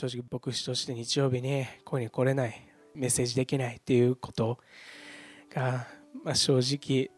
[0.00, 4.58] 正直牧師として日曜日にここに来れないメッセージできないっていうこと
[5.54, 5.86] が、
[6.24, 7.10] まあ、正直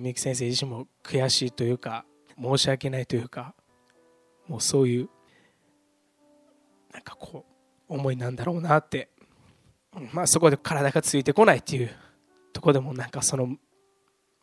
[0.00, 2.04] みゆき先生自身も悔しいというか
[2.40, 3.56] 申し訳ないというか
[4.46, 5.08] もうそういう
[6.92, 7.44] なんかこ
[7.88, 9.08] う思いなんだろうなって
[10.12, 11.90] まあそこで体がついてこないっていう
[12.52, 13.56] とこでもなんかその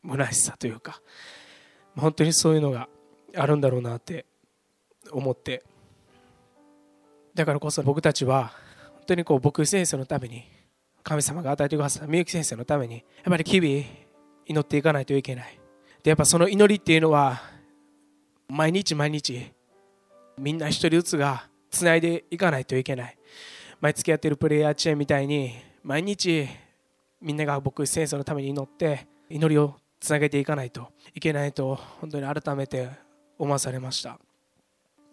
[0.05, 1.02] 虚しさというか
[1.96, 2.89] 本当にそういうのが
[3.38, 4.25] あるんだろうなって
[5.14, 5.64] 思って
[7.40, 8.52] だからこそ僕たちは
[8.96, 10.43] 本当にこう僕先生のために
[11.04, 13.86] 神様が与えてくださったみゆき先生のためにやっぱり日々
[14.46, 15.57] 祈っていかないといけない。
[16.04, 17.42] でやっぱその祈りっていうのは
[18.50, 19.54] 毎日毎日
[20.38, 23.18] みんな一人ずつがつないでいかないといけない。
[23.80, 26.46] 毎月やってるプレイヤーチェーンみたいに毎日
[27.21, 32.89] みんなが僕先生のために祈って祈りをつなげていかないといけないと本当に改めて
[33.38, 34.19] 思わされました。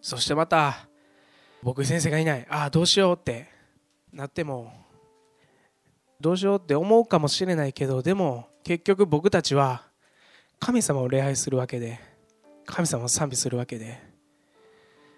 [0.01, 0.89] そしてまた
[1.67, 2.47] 僕先生がいない。
[2.49, 3.49] ああどうしようって。
[4.13, 4.73] なっても
[6.21, 9.83] どうしようって思うかもしれないけどでも結局僕たちは
[10.59, 12.01] 神様を礼拝するわけで
[12.65, 14.01] 神様を賛美するわけで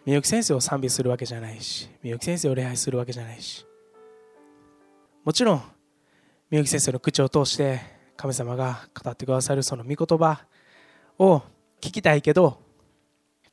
[0.04, 3.64] みゆき先生を賛美するわけじゃないしみゆき先生を礼拝するわけじゃないし。
[5.22, 5.62] もちろん
[6.50, 7.80] みゆき先生の口を通して
[8.16, 10.46] 神様が語ってくださるその御言葉
[11.18, 11.42] を
[11.80, 12.67] 聞きたいけど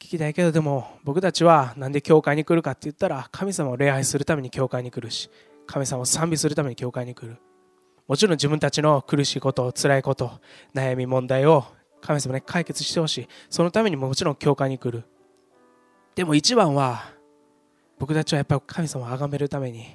[0.05, 5.31] 聞きたいけどでも僕たちは何で教会に来るかって言ったら神様を礼拝するために教会に来るし
[5.65, 7.37] 神様を賛美するために教会に来る。
[8.07, 10.39] もちろん自分たちの苦しいこと辛いこと
[10.75, 11.65] 悩み問題を
[12.01, 13.27] 神様に解決してほしい。
[13.49, 15.05] そのためにももちろん教会に来る。
[16.13, 17.03] でも一番は
[17.97, 19.87] 僕たちはやっぱり神様を崇めるために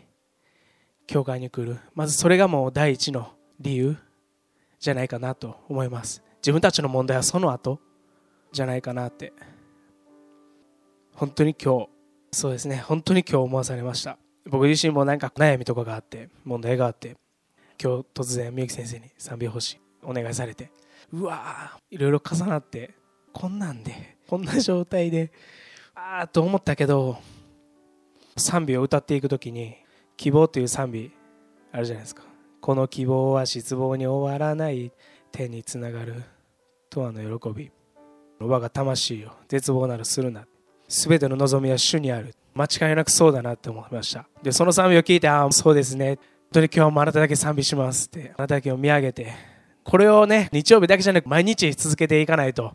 [1.06, 1.78] 教会に来る。
[1.94, 3.97] まずそれがもう第一の理由。
[4.81, 6.22] じゃないかなと思います。
[6.38, 7.78] 自分たちの問題はその後。
[8.50, 9.33] じゃないかなって。
[11.21, 11.89] 本当に今日
[12.33, 12.79] そうですね。
[12.79, 14.17] 本当に今日思わされました。
[14.47, 17.19] 僕自身もなんか悩みとかがあって問題があって
[17.79, 20.71] 今日突然みゆき先生に賛美欲しいお願いされて
[21.12, 22.94] うわーいろいろ重なって
[23.34, 25.31] こんなんでこんな状態で
[25.94, 27.19] ああと思ったけど
[28.39, 29.77] 賛美を歌っていく時に
[30.17, 31.12] 希望という賛美
[31.71, 32.23] あるじゃないですか。
[32.62, 34.91] この希望は失望に終わらない
[35.33, 36.23] 天につながる
[36.89, 37.71] とわの喜び。
[38.39, 40.47] 我が魂よ絶望なるするな。
[40.91, 42.34] 全ての望みは主にある。
[42.53, 44.27] 間違いなくそうだなって思いました。
[44.43, 46.17] でその賛美を聞いてああそうですね。
[46.17, 46.19] 本
[46.55, 49.33] 当に今日もあなただけ賛美しますってあなただけを見上げて
[49.84, 52.75] これをね日曜日だけじゃなく毎日続けていかないと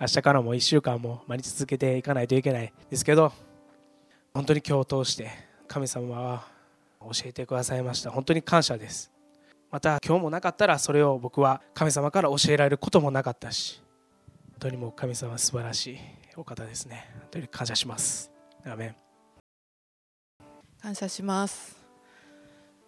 [0.00, 2.72] 明日からも1週間も毎日続けていかないといけない。
[2.90, 3.32] ですけど
[4.34, 5.30] 本当に今日を通して
[5.68, 6.44] 神様は
[7.02, 8.10] 教えてくださいました。
[8.10, 9.12] 本当に感謝です。
[9.70, 13.80] また今日もなかったらそれを僕は神様から教えられることもなかったし
[14.52, 16.23] 本当にもう神様は素晴らしい。
[16.36, 17.08] お方ですね。
[17.20, 18.30] 本当に感謝します。
[18.64, 18.96] アメン。
[20.80, 21.76] 感謝します。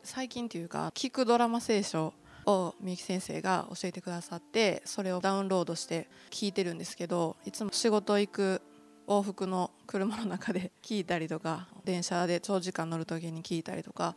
[0.02, 2.12] 最近というか聞くドラマ聖書
[2.44, 8.62] をみゆき先生が教えてくださってそれをダウンロードして聞いてるんですけどいつも仕事行く
[9.08, 14.14] 往復の車の中で 聞いたりとか電車で長時間乗る時に聞いたりとか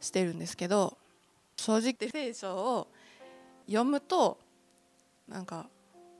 [0.00, 0.96] してるんですけど
[1.56, 2.88] 正直聖書を
[3.66, 4.38] 読むと
[5.28, 5.68] なんか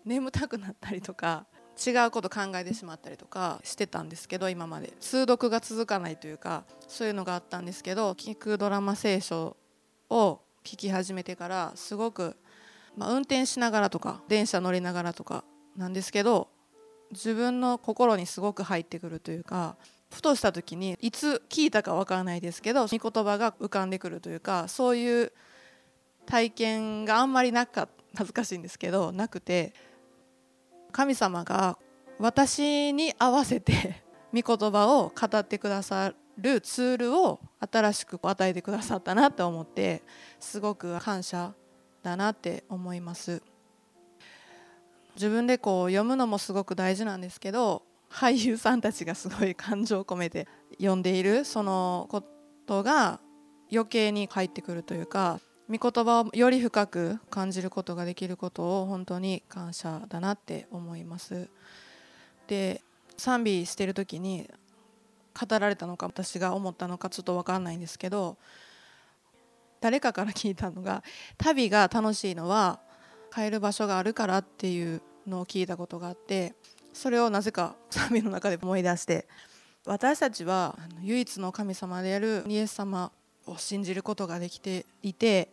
[0.05, 1.47] 眠たくなったりとか
[1.85, 4.93] 違うこと考えてしまったりとかしてたんですけど今まで。
[5.01, 9.57] 通読が続かないというかそういうのがあったんですけど聞くドラマ聖書
[10.11, 12.37] を聞き始めてからすごく、
[12.97, 15.45] まあ、運転しながらとか電車乗りながらとか
[15.77, 16.49] なんですけど
[17.13, 19.77] 自分の心にすごく入ってくるというか
[20.11, 25.33] ふとした時にいつ聞いたかわからないですけど御言葉が浮かんでくるというかそういう
[26.27, 29.73] 体験があんまりなかった恥ずかしいんですけどなくて
[30.91, 31.79] 神様が
[32.19, 34.03] 私に合わせて
[34.35, 40.03] 御言葉を語ってくださるツールを新しく与えてくださったなと思って
[40.39, 41.55] すごく感謝
[42.03, 43.43] だなって思います。
[45.17, 52.23] 自分でこう読むのもすごく大事なんですけど俳優さんたちがすごい感情を込めて読んでいるそのこ
[52.67, 53.21] とが
[53.73, 55.41] 余計に入ってくるというか
[55.71, 61.49] 御言葉をより深く感じることができることを本当に感謝だなって思います。
[62.49, 62.83] で
[63.17, 64.51] 賛美してる時に
[65.39, 68.37] 語られたのか私が思ったのかちょっと分かんないんですけど
[69.81, 71.05] 誰かから聞いたのが
[71.39, 72.81] 旅が楽しいのは
[73.33, 76.55] 帰る場所があるからっていうのを聞いたことがあって
[76.93, 79.29] それをなぜか賛美の中で思い出して
[79.87, 83.13] 私たちは唯一の神様であるイエス様
[83.53, 85.49] を信じることができていて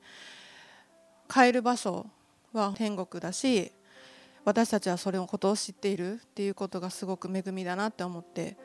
[1.30, 2.06] 帰る場所
[2.54, 3.72] は天国だし
[4.46, 8.58] 私たちはそれのことを知っているっていうことがすごく恵みだなって思って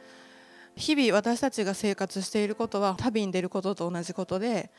[0.76, 4.70] 日々私たちが生活していることは旅に出ることと同じことで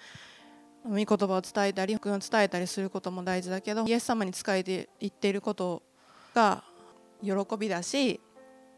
[0.86, 5.84] 御言葉を伝えたり福音を伝えたりすることも大事だけどイエス様に仕えていっていること
[6.34, 6.64] が
[7.22, 8.20] 喜びだし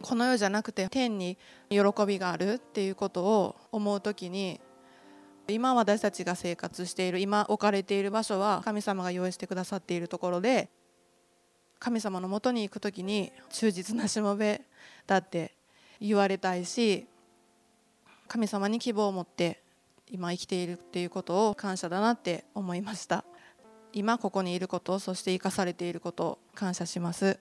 [0.01, 1.37] この世じゃなくて天に
[1.69, 4.59] 喜びがあるっていうことを思う時に
[5.53, 10.69] 今私たちが生活している今置かれている場所は神様が用意してくださっているところで
[11.79, 14.61] 神様のもとに行く時に忠実なしもべ
[15.07, 15.53] だって
[15.99, 17.05] 言われたいし
[18.27, 19.61] 神様に希望を持って
[20.09, 23.23] 今生きているっていうことを感謝だなって思いました
[23.93, 27.39] 今ここにいることそして生かされていることを感謝します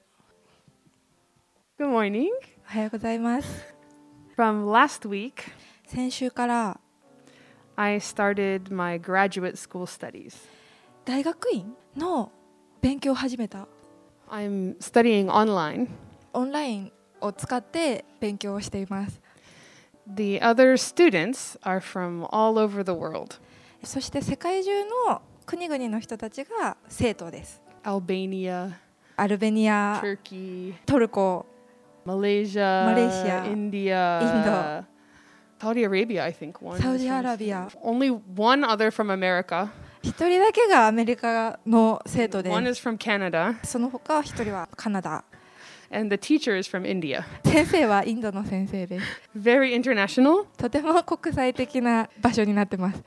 [1.77, 2.29] Good morning.
[2.71, 3.75] おはようございます。
[4.37, 5.33] From last week,
[5.89, 6.81] 先週から
[7.76, 10.36] I started my graduate school studies.
[11.06, 12.31] 大学院の
[12.81, 13.68] 勉強を始めた。
[14.30, 15.88] I'm studying online.
[16.34, 16.92] オンライン
[17.22, 19.20] を使って勉強をしています。
[20.08, 23.36] The other students are from all over the world
[23.84, 24.72] そして世界中
[25.08, 27.62] の国々の人たちが生徒です。
[27.84, 28.72] Albania,
[29.16, 31.46] アルベニア、 Turkey, トルコ、
[32.06, 34.84] Malaysia, Malaysia, India, Indo.
[35.65, 36.63] Saudi Arabia, I think.
[36.63, 37.69] One サウジアラビア。
[37.83, 39.71] Only one other from America.
[40.03, 43.55] 一人だけがアメリカの生徒で One is from Canada.
[43.65, 45.25] その他一人はカナダ。
[45.91, 47.25] And the teacher is from India.
[47.47, 49.07] 先生はインドの先生です。
[49.35, 50.45] Very international.
[50.59, 53.03] とても国際的な場所になってます。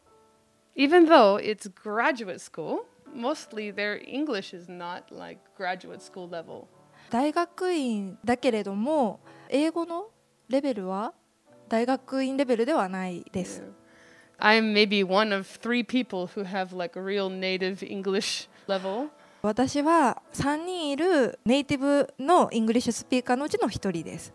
[0.75, 6.65] Even though it's graduate school, mostly their English is not like graduate school level.
[7.11, 10.07] 大学院だけれども英語の
[10.49, 11.13] レベルは
[11.69, 13.63] 大学院レベルではないです。
[14.39, 19.09] I'm maybe one of three people who have like a real native English level.
[19.41, 24.33] 私は3人いるネイティブのイングリッシュスピーカーのうちの1人です。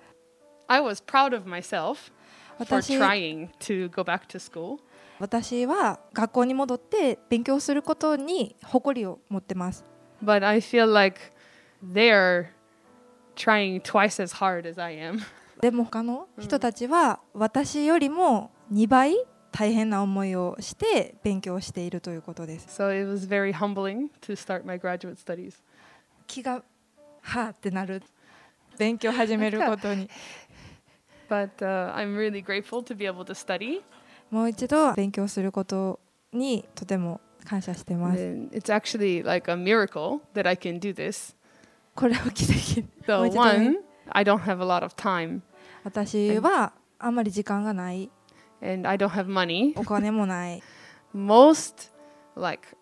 [0.67, 2.13] I was proud of myself
[2.59, 4.79] for 私 trying to go back to school.
[5.19, 9.85] 私は学校に戻って勉強することに誇りを持ってます。
[10.23, 11.21] But I feel like
[11.85, 12.47] they're
[13.37, 15.21] trying twice as hard as I am.
[15.63, 19.15] でも他の人たちは私よりも2倍
[19.53, 22.83] 大変な思いをして勉強しているということです。
[22.83, 25.55] So it was very humbling to start my graduate studies.
[26.27, 26.65] 気が
[27.21, 28.03] はーってなる
[28.77, 30.11] 勉強始めることに
[31.31, 33.83] But uh, I'm really grateful to be able to study.
[34.33, 36.01] もう一度勉強すること
[36.33, 38.21] にとても感謝してます。
[38.21, 41.37] It's actually like a miracle that I can do this.
[41.95, 42.85] これは奇跡。
[43.07, 43.77] So one,
[44.09, 45.43] I don't have a lot of time
[45.85, 48.11] 私はあんまり時間がない、
[48.63, 49.79] and I don't have money.
[49.79, 50.63] お金もない。
[51.15, 51.91] Most
[52.37, 52.77] like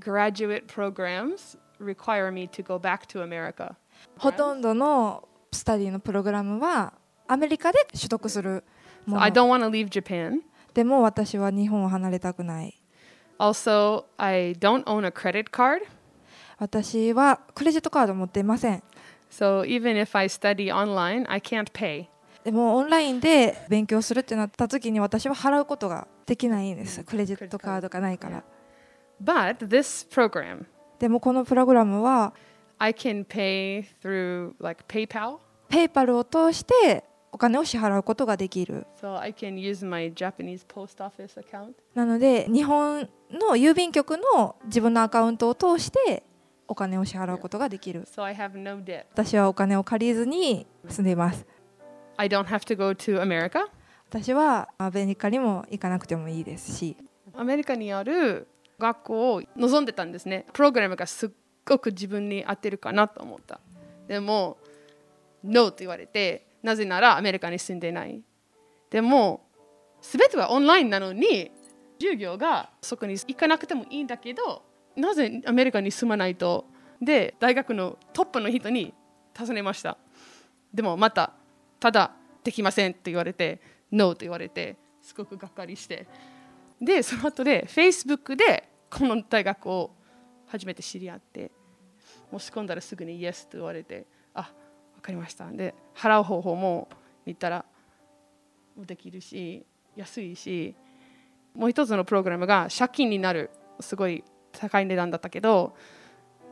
[0.00, 3.74] graduate programs require me to go back to America.
[4.18, 6.94] ほとんどのスタディのプログラムは
[7.28, 8.64] アメリカで取得する
[9.06, 9.42] So も I の。
[9.42, 10.40] don't want to leave Japan.
[10.74, 12.78] でも私は日本を離れたくない。
[13.38, 15.82] Also, I don't own a credit card.
[16.58, 18.82] 私はクレジットカード持っていません。
[19.30, 22.06] So even if I study online, I can't pay.
[22.44, 27.04] でもオンラインで勉強するってなった時に私は払うことができないんです。
[27.04, 28.42] クレジットカードがないから。
[29.22, 30.64] But this program,
[30.98, 32.34] でもこのプログラムは
[32.78, 35.38] I can pay through like PayPal.
[35.68, 38.86] ペイパルを通してお金を支払うことができる。
[39.00, 41.74] So I can use my Japanese post office account.
[41.94, 46.24] なので日本の郵便局の自分のアカウントを通して
[46.66, 49.04] お金を支払うことができる So I have no debt.
[49.12, 51.46] 私はお金を借りずに住んでいます
[52.16, 53.66] I don't have to go to America.
[54.08, 56.96] 私はアメリカにも行かなくてもいいですし
[57.34, 58.46] アメリカにある
[58.78, 60.44] 学校を望んでたんですね。
[60.52, 61.30] プログラムがすっ
[61.64, 63.60] ごく自分に合ってるかなと思った。
[64.08, 64.58] でも、
[65.44, 68.22] NO と言われて、なぜならアメリカに住んでない。
[68.90, 69.46] でも、
[70.00, 71.52] すべてはオンラインなのに、
[72.00, 74.64] 授業がそこに行かなくてもいいんだけど、
[74.96, 76.66] なぜアメリカに住まないと？
[77.00, 78.92] で、大学のトップの人に
[79.32, 79.96] 尋ねました。
[80.74, 81.32] でもまた、
[81.82, 82.12] ただ
[82.44, 83.60] できませんと言われて、
[83.90, 86.06] NO と言われて、すごくがっかりして。
[86.80, 89.90] でその後で Facebook でこの大学を
[90.46, 91.50] 初めて知り合って
[92.30, 94.52] 申し込んだらすぐに Yes と言われてあ
[94.96, 96.88] 分かりましたで払う方法も
[97.24, 97.64] 見たら
[98.76, 100.74] できるし安いし
[101.54, 105.76] もう一つのプログラムが借金になるすごい高い値段だったけど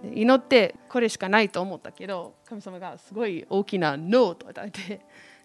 [0.03, 5.01] 祈ってこれしかないと思ったけど神様がすごい大きな NO と与えて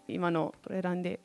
[0.07, 1.19] 今のこれ選んで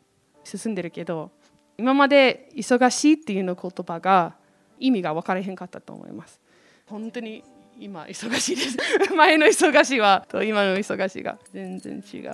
[0.44, 1.30] 進んでるけど
[1.78, 4.34] 今まで忙しいっていうの言葉が
[4.78, 6.40] 意味が分からへんかったと思います。
[6.87, 7.44] 本当に
[7.78, 8.76] 今忙しいです。
[9.14, 12.32] 前の忙しいはと今の忙しいが全然違う。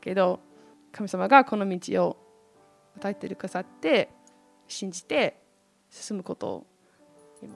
[0.00, 0.40] けど
[0.92, 2.16] 神様がこの道を
[2.96, 4.10] 与えてくださって
[4.68, 5.40] 信じて
[5.90, 6.66] 進むことを
[7.42, 7.54] 今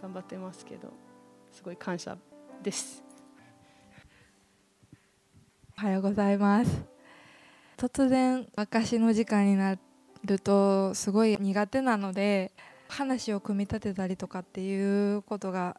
[0.00, 0.92] 頑張ってますけど
[1.56, 2.18] すごい感謝
[2.62, 3.02] です。
[5.78, 6.84] おはようございます
[7.76, 9.76] 突然証の時間にな
[10.24, 12.52] るとすごい苦手なので
[12.88, 15.78] 話を組み立てたりとかっていうことが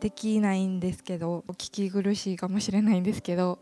[0.00, 3.60] できないんですけど聞き苦しいかもしれないんですけど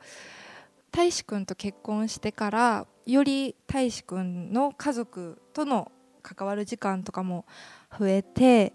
[0.90, 5.92] 大志くんと結婚してからより大志くんの家族との
[6.22, 7.44] 関わる時間とかも
[7.98, 8.74] 増えて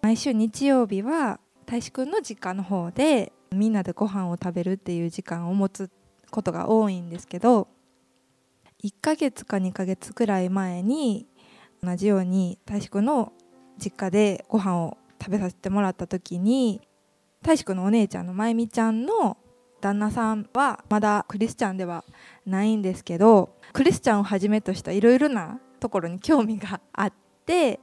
[0.00, 5.90] 毎週日曜日は大志くんの実家の方でみんなでご飯を食べるっていう時間を持つ
[6.30, 7.68] ことが多いんですけど
[8.84, 11.26] 1ヶ月か2ヶ月くらい前に
[11.82, 13.32] 同じように大志くんの
[13.78, 16.80] 実家でご飯を食べさせてもらった時に
[17.42, 19.36] 大志くんのお姉ちゃんのまゆみちゃんの
[19.80, 22.04] 旦那さんはまだクリスチャンでは
[22.44, 27.12] ないんですけどクリスチャンをはじめとしたいろいろなところに興味があっ
[27.44, 27.80] て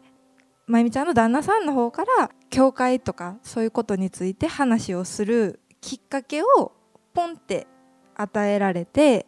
[0.65, 6.71] まゆみちゃんの旦那さんの方から教会とかそういうことについて話をするきっかけを
[7.13, 7.67] ポンって
[8.15, 9.27] 与えられて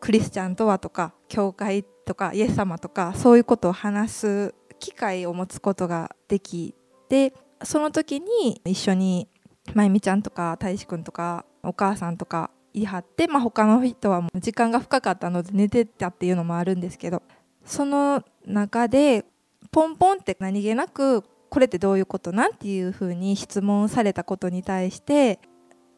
[0.00, 6.74] クリスチャンとはとか教会とかイエス様とかそういうことを話す機会を持つことができ
[7.08, 9.28] てその時に一緒に
[9.74, 17.22] まゆみちゃんとか大志くんとかお母さんとか言い張って、まあ、他の人はもう時間が深かったので寝てたっていうのもあるんですけど
[17.64, 19.24] その中で
[19.70, 22.54] ポンポンって何気なくこれってどういうことなん？
[22.54, 25.38] ていうふうに質問されたことに対して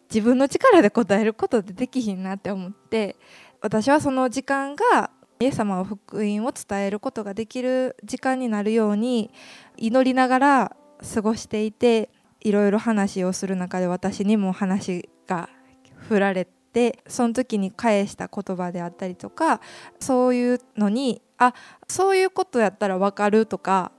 [0.08, 3.16] 自分の力で答えることってできひんなって思って
[3.60, 9.30] 私はその時間がイエス様の福音を伝えることができる時間になるように
[9.76, 10.76] 祈りながら
[11.14, 12.10] 過ごしていて
[12.40, 15.48] いろいろ話をする中で私にも話が
[15.96, 19.60] 振られてその時に返した言葉であったりとか
[19.98, 21.54] そういうのにあ
[21.88, 23.90] そういうことやったら分かるとか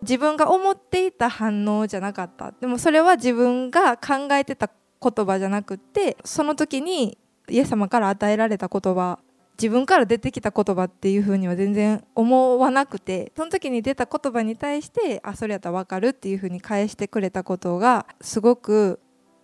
[0.00, 2.52] 自分が思っていた反応じゃなかった。
[2.52, 4.70] でもそれは自分が考えてた
[5.02, 7.18] 言葉じゃなくってその時に
[7.50, 9.18] イエス様から与えられた言葉
[9.58, 19.00] 自分から出てきた言葉っていうふうには全然思わなくてその時に出た言葉に対してあそれやったら分かるっていうふうに返してくれたことがすごく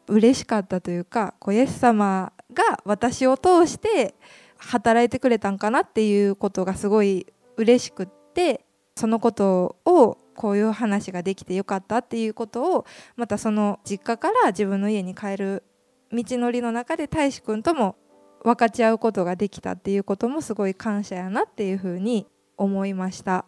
[0.08, 4.14] 嬉しかったというかこうイエス様が私を通して
[4.56, 7.26] 働いてくれたんかなっていうことがすごい
[7.60, 8.64] 嬉しくって
[8.96, 12.86] そのことをこういう話ができてよかったっていうことを
[13.16, 15.64] またその実家から自分の家に帰る
[16.12, 17.96] 道のりの中で大志くんとも
[18.42, 22.26] 分かち合うことができたっていうこともすごい感謝やなっていうふうに
[22.56, 23.44] 思いました。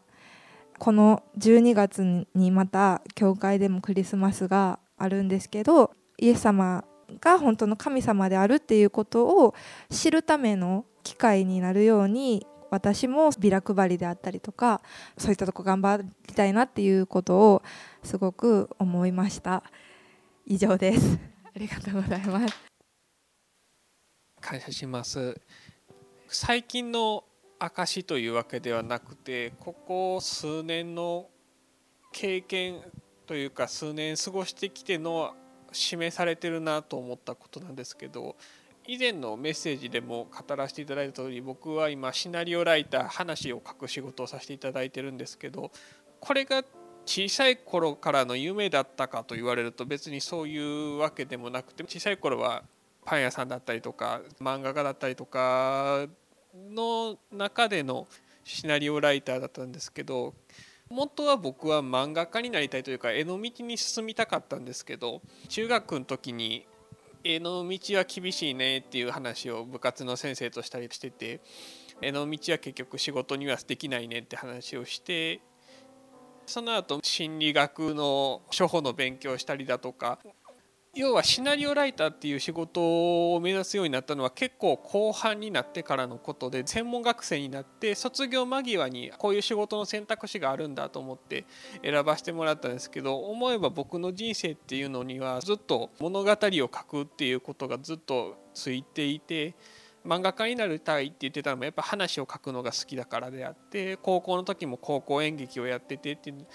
[0.79, 6.85] この12月にまた教会でもクリスマスがあるんですけどイエス様
[7.21, 9.55] が本当の神様であるっていうことを
[9.91, 14.81] 知るための機会になるように私もビラ配りであったりとか
[15.19, 17.63] そういったとこ頑張りたいなっていうことを
[18.03, 19.63] すごく思いました。
[20.47, 21.19] 以上です。
[21.55, 22.55] ありがとうございます。
[24.41, 25.39] 感謝します。
[26.29, 27.25] 最近の
[27.59, 31.29] 証というわけではなくてここ数年の
[32.11, 32.81] 経験
[33.27, 35.35] というか数年過ごしてきての
[35.73, 38.35] 示されてるなと思ったことなんですけど
[38.87, 45.71] 以前のメッセージでも語らせていただいた通り僕は今シナリオライター話を書く仕事をさせていただいてるんですけど
[46.21, 46.65] これが
[47.07, 52.63] 小さい頃からの夢だったかと言われると別にそういうわけでもなくて小さい頃は
[53.05, 56.07] パン屋さんだったりとか漫画家だったりとか
[56.71, 58.07] の中での
[58.45, 60.35] シナリオライターだったんですけど
[60.91, 66.67] 元は僕は漫画家になりたいというか絵の道に進みたかったんですけど中学の時に
[67.25, 71.41] 絵の道は厳しいねっていう話を部活の先生としたりしてて
[72.01, 75.41] 絵の道は結局仕事にはできないねって話をして
[76.47, 80.19] その後心理学の処方の勉強したりだとか
[80.95, 91.47] 要はシナリオライターっていう仕事を目指すようになったのは結構後半になってからのことで専門学生になって卒業間際にこういう仕事の選択肢があるんだと思って
[91.83, 99.55] 選ばせてもらったんですけど思えば僕の人生っていうのにはずっと物語を書くっていうことがずっとついていて
[100.05, 106.47] 漫画家になりたいって言ってたのもやっぱ話を書くのが好きだからであって高校の時も高校演劇をやっててっていう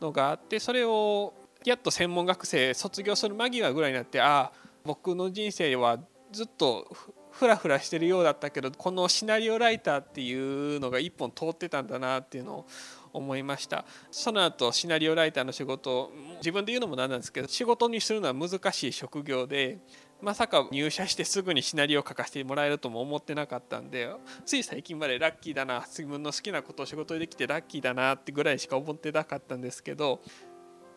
[0.00, 1.34] のがあってそれを
[1.64, 4.52] やっと専門学生卒業する間際ぐらいになってああ
[4.84, 5.98] 僕の人生は
[6.32, 6.88] ずっと
[7.30, 12.66] フラフラしてるようだったけどこのシナリオライターっていうのが一本通ってたんだなっていうのを
[13.12, 13.84] 思いました。
[14.10, 19.78] その後シナリオライターの仕事自分で言うのもなんなんですけど仕事にするのは難しい職業で
[20.22, 24.08] まさか入社してすぐにシナリオを書かせてもらえるとも思ってなかったんで
[24.46, 30.20] つい最近までラッキーだな自分の好きなことを仕事でできてラッキーだなってぐらいしか思ってなかったんですけど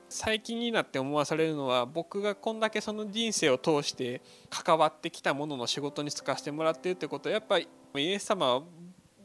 [0.09, 8.62] 最近になって思わされるのは僕がこんだけその人生を通して関わってきたものの仕事に就かせてもらってるってことはやっぱりイエス様は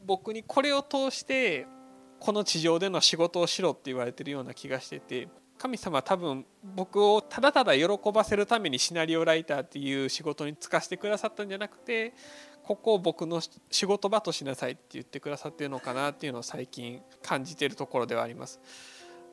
[0.07, 1.67] 僕にこれを通して
[2.19, 12.15] この地上での仕事をしろって言われてるような気がしてて神様は多分僕をただただ喜ばせるためにシナリオライターっていう仕事に就かせてくださったんじゃなくて
[12.63, 18.61] ここを僕の仕事場としなさいって言ってくださってるのかなっていうのを最近感じてるところではあります。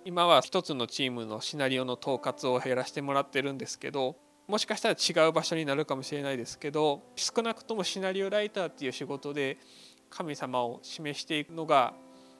[0.07, 4.15] 今は一つのチームのシナリオの統括を減らしてもらってるんですけど
[4.47, 9.57] もしかしたら違う場所になるかもしれないですけど少なくともシナリオライターっていう仕事で
[10.09, 11.93] 神様を示していくのが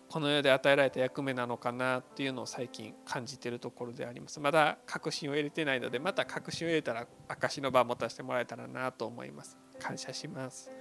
[0.08, 4.40] この世で与えられた役目なのかなっていうのを最近感じているところであります。
[4.40, 9.58] まだ確信を入れてないのでまた確信を入れたら証の場を持たせてもらえたらなと思います。
[9.78, 10.72] 感謝します。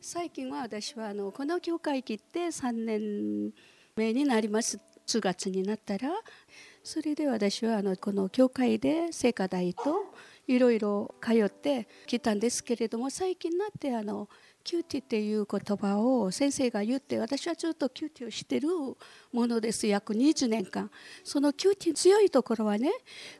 [0.00, 3.52] 最近は私はあのこの教会切って3年
[3.96, 6.08] 目になります9月になったら
[6.82, 10.14] それで私はあのこの教会で聖火台と
[10.46, 14.30] いろいろ通ってきたんですけれども最近になってあの
[14.64, 18.68] QT っていう言葉を先生が言って私はずっと QT をしてる
[19.32, 20.90] ものです約20年間。
[21.24, 22.90] その QT 強いところはね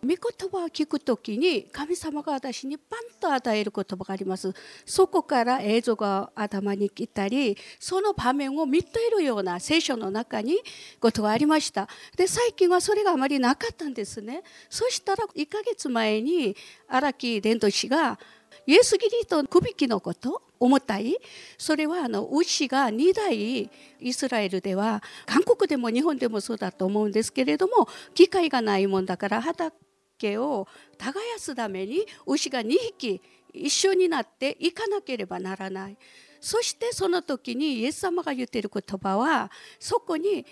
[0.02, 0.16] 御言
[0.50, 4.52] 葉を聞く時に神様が私にパンと与える言葉があります。
[4.84, 10.58] そこから映像が頭に来たりその場面を見ているような聖書の中に
[11.00, 11.88] ことがありました。
[12.16, 14.42] で最近はそれがあまりなかったんですね。
[14.68, 16.56] そしたら1ヶ月前に
[16.88, 18.18] 荒木伝道師が
[18.66, 21.16] イエス・キリストの首きのこと重たい？
[21.58, 30.68] それはあの牛が2台イスラエルでは韓国でも日本でもそうだと思うんですけれども機会がないもんだから畑を
[30.98, 33.20] 耕すために牛が2匹
[33.52, 35.96] 一緒になって行かなければならない。
[36.40, 40.44] そしてその時にイエス様が言っている言葉はそこに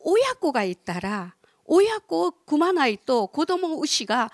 [0.00, 1.34] 親子がいたら
[1.66, 4.32] 親子を組まないと子供牛が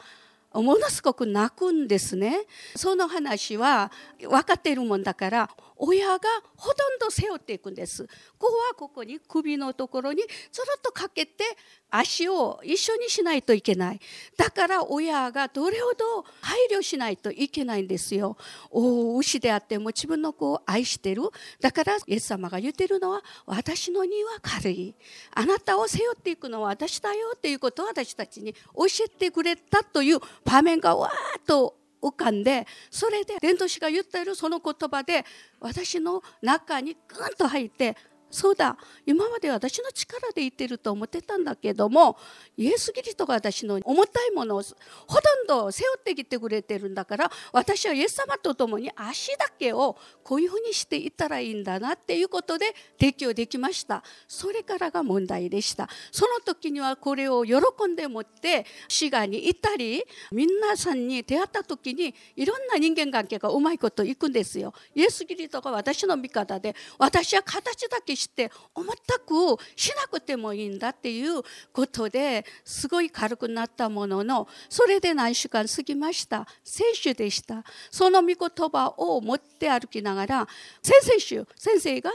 [0.53, 2.41] ものすごく泣くんですね。
[2.75, 5.51] その話は分かっているもんだから
[5.83, 6.19] 親が
[6.57, 8.07] ほとんど背負っていくんです。
[8.39, 11.45] ここはここに首のところにずっとかけて
[11.89, 14.01] 足を一緒にしないといけない。
[14.37, 18.37] だから親がどれほど配慮しないといけないんですよ。
[18.71, 21.23] お牛であっても自分の子を愛してる。
[21.61, 24.95] だからイエス様が言ってるのは私の荷は軽い。
[25.33, 35.25] あなたを背負っていくのは私だよっていうことを私たちに教えてくれたという場面がわーっと浮かんでそれで伝道師が言っているその言葉で
[35.61, 37.97] 私の中にグンと入って
[38.31, 38.77] そうだ。
[39.05, 42.17] 今まで私の力で言ってると思ってたんだけども
[42.57, 52.67] イエス・キリストが私の重たいものをほとんど背負ってきてくれてるんだから私はイエス様と共に足だけをこういうふうにしていったらいいんだなっていうことで
[52.99, 54.05] 提供できました。
[54.29, 55.89] それからが問題でした。
[56.13, 57.57] その時にはこれを喜
[57.89, 64.73] んでもって滋賀に行ったり皆さんに出会った時にいろんな人間関係がうまいこといくんですよ。
[64.95, 76.47] イエス・キリストが私の味方で私は形だけして重たくしなくてもいいんだっていうことですごい軽くなったもののそれで何週間過ぎました。
[76.65, 77.65] 選手でした。
[77.91, 78.37] その御言
[78.69, 80.49] 葉を持って歩きながら
[80.83, 82.11] 先々週先生が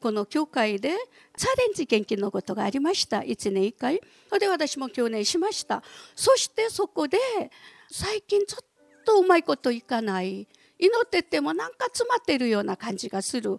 [0.00, 0.90] この教会で
[1.36, 3.20] チャレンジ献金のことがありました。
[3.20, 4.00] 1年1回。
[4.28, 5.82] それで私も去年しました。
[6.14, 7.18] そしてそこで
[7.90, 10.46] 最近ちょっとうまいこといかない。
[10.78, 13.58] 祈っててもなんか詰まってるような感じがする。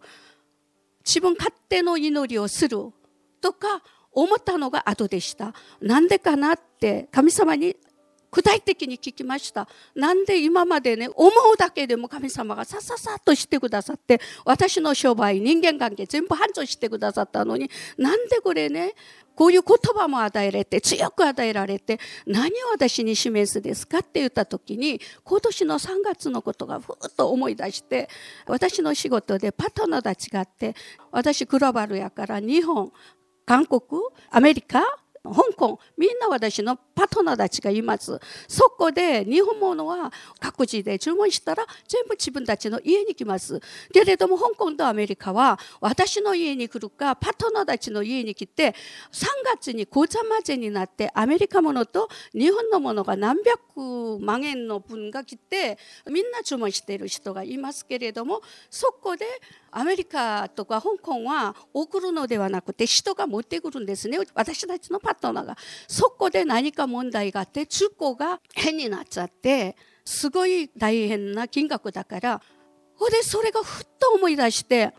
[1.06, 2.78] 自分勝手の祈りをする
[3.42, 5.54] とか思ったのが後でした。
[5.82, 7.76] なんでかなって神様に
[8.32, 9.68] 具体的に聞きました。
[9.96, 18.94] なんで今までね、思うだけでも神様がさささっとしてくださって、私の商売、人間関係全部繁盛してくださったのに、なんでこれね、
[19.36, 28.10] こういう言葉も与えられて、強く与えられて、何を私に示すですかって言った時に、今年の3月のことがふーっと思い出して、
[28.48, 30.74] 私の仕事でパートナーたちがあって、
[31.12, 32.92] 私グローバルやから日本、
[33.46, 33.82] 韓国、
[34.32, 34.82] アメリカ、
[35.34, 38.20] 香港みんな私のパートナーたちがいます。
[38.48, 43.60] そこで日本物は各自で注文したら全部自分たちの家に来ます。
[43.94, 48.76] けれども香港とアメリカは私の家に来るかパートナーたちの家に来て
[49.12, 55.78] 3月にごちゃ混ぜになってアメリカものと日本のものが何百万円の分が来て
[56.10, 59.26] みんな注文している人がいますけれどもそこで
[59.78, 64.18] アメリカとか香港は送るのではなくて人が持ってくるんですね。
[64.34, 65.58] 私たちのパートナーが。
[65.90, 72.42] そこで何か問題があって中古が変になっちゃってすごい大変な金額だから
[72.96, 74.94] ほでそれがふっと思い出して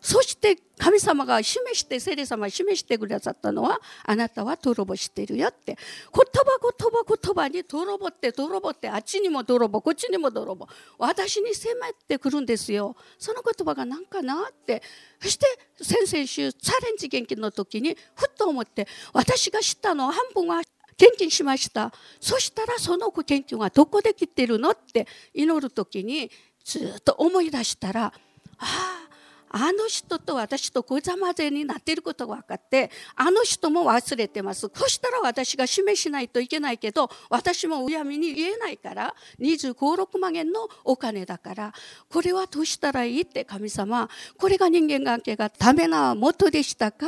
[0.00, 5.76] そして神様が示して聖霊様が示してくださったのはあなたは泥棒してるよって。
[5.76, 5.78] 言
[6.12, 10.68] 葉言葉言葉に泥棒って泥棒ってあっちにも泥棒こっちにも泥棒。
[10.98, 12.96] 私に迫ってくるんですよ。
[13.18, 14.82] その言葉が何かなって。
[15.20, 15.46] そして
[15.82, 20.62] 先々週チャレンジ献金の時にふっと思って私が知ったのは半分は
[20.96, 21.92] 献金しました。
[22.20, 26.30] そしたらその献金はどこで来てるのって祈る時に
[26.64, 28.12] ずっと思い出したらあ
[28.58, 29.08] あ
[29.50, 34.70] あの人と私とござまぜになっていることが分かってあの人も忘れてます。
[34.74, 41.72] そしたら私が示しないといけないけど私もうやみに言えないから2 5 6万円のお金だから
[42.08, 47.06] これはどうしたらいいって神様これが人間関係がダメな元でしたか？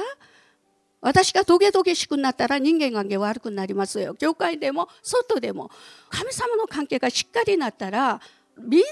[1.02, 4.14] 私がトゲトゲしくなったら人間関係悪くなりますよ。
[4.14, 5.70] 教会でも外でも
[6.10, 8.20] 神様の関係がしっかりなったら
[8.58, 8.86] みんな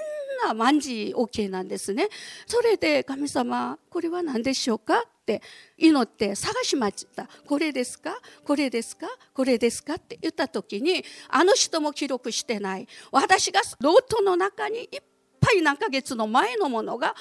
[0.45, 2.09] な万事 OK なんですね。
[2.47, 4.99] それで神様これは何でしょうか？
[4.99, 5.43] って
[5.77, 7.29] 祈って探しました。
[7.47, 8.19] これですか？
[8.45, 9.07] これですか？
[9.35, 9.95] これですか？
[9.95, 12.89] って言った時にあの人も記録してない。
[13.13, 15.03] 私がロートの中にいっ
[15.41, 17.15] ぱい何ヶ月の前のものが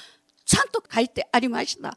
[0.44, 1.96] ちゃんと書いてありました。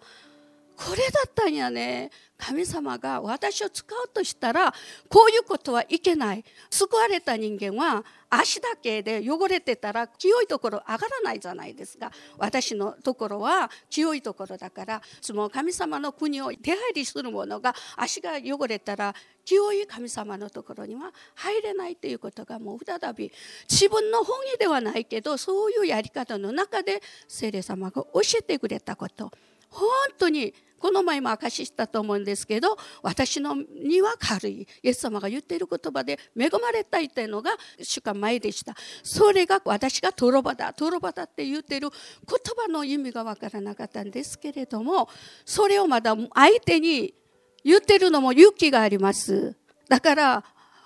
[0.76, 2.10] これだったんやね。
[2.38, 4.74] 神様が私を使うとしたら
[5.10, 6.44] こういうことはいけない。
[6.72, 12.12] 救われた人間は足だけで汚れてたら清いところ上がらないじゃないですか。
[12.38, 19.14] 私のところは清いところだからその神様の国を出入りするものが足が汚れたら
[19.46, 23.32] 清い神様のところには入れないということがもう再び
[23.70, 29.32] 自分の本意ではないけどそういうやり方の中で聖霊様が教えてくれたこと。
[29.72, 38.76] 本当にこの前も証ししたと思うんですけど私のには軽いイエス様が言っている言葉で恵まれたいというのが主間前でした。
[39.04, 45.08] それが私が泥棒だ泥棒だって言っている言葉の意味が分からなかったんですけれども
[45.46, 47.14] それをまだ相手に
[47.64, 49.56] 言っているのも勇気があります。
[49.88, 50.44] だから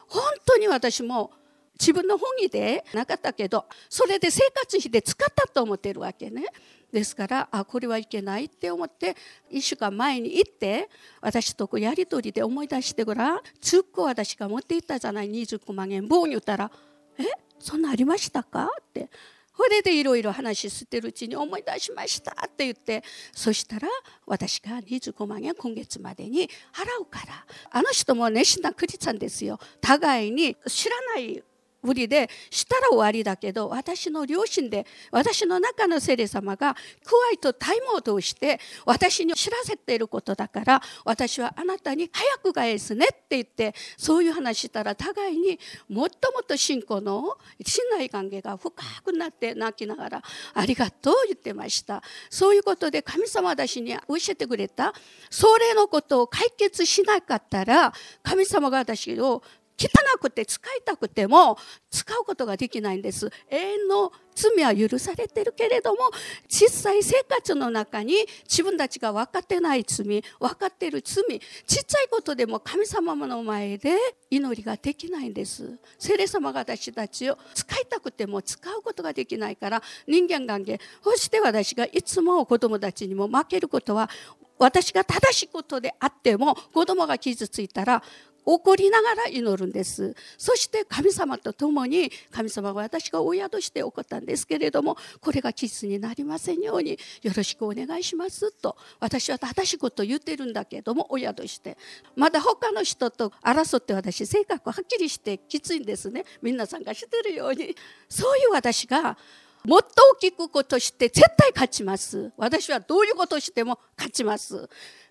[0.07, 1.31] 本当に私も
[1.79, 6.45] 自分の本意でなかったけどそれで生活費で使ったと思ってるわけね。
[6.91, 9.17] ですからあこれはいけないって思って
[9.51, 13.39] 1週間前に行って私とやり取りで思い出してごらん。
[13.59, 16.71] ずっと私が持っていったじゃない29万円棒に言ったら
[17.19, 17.23] 「え
[17.59, 19.09] そんなありましたか?」って。
[19.57, 23.87] それでいろいろ話してるうちに思い出しましたって言ってそしたら
[24.25, 27.45] 私が25万円今月までに払うから。
[27.71, 29.57] あの人も熱心なクリスチャンですよ。
[29.79, 31.41] 互いに知らない
[31.85, 48.71] ぶりでしたら終わりだけど私の両親で私の中の聖霊様がクワイとタイムを通して私に知らせていることだから私はあなたに早く返すねって言ってそういう話したら互いにもっともっと信仰の信頼関係が深
[49.03, 52.01] くなって泣きながらありがとう言ってました。
[52.29, 54.93] そういうことで神様私に教えてくれた。
[55.29, 57.93] それのことを解決しなかったら
[58.23, 59.43] 神様が私を
[59.77, 61.57] 汚くて使いたくても
[61.89, 63.29] 使うことができないんです。
[63.49, 66.11] 永遠の罪は許されてるけれども
[66.49, 70.21] 実際生活の中に自分たちが分かってない罪分
[70.55, 71.23] かってる罪
[71.65, 73.97] ちっちゃいことでも神様の前で
[74.29, 75.77] 祈りができないんです。
[75.97, 84.09] 聖霊様が私たちを使いたくても使うことができないから人間関係そして私がいつも子供たちにも負けることは
[84.57, 88.01] 私が正しいことであっても子供が傷ついたら
[88.45, 90.15] 怒りながら祈るんです。
[90.37, 101.77] そして神様と共に神様は私が親として怒ったんですけれどもこれが傷になりませんようによろしくお願いしますと私は正しいことを言ってるんだけども親として。
[102.15, 106.25] まだ他の人と争って私性格はっきりしてきついんですね。
[106.41, 107.75] 皆さんがしてるように。
[108.09, 109.17] そういう私が
[109.65, 112.31] もっと大きくことして絶対勝ちます。
[112.37, 114.69] 私はどういうことしても勝ちます。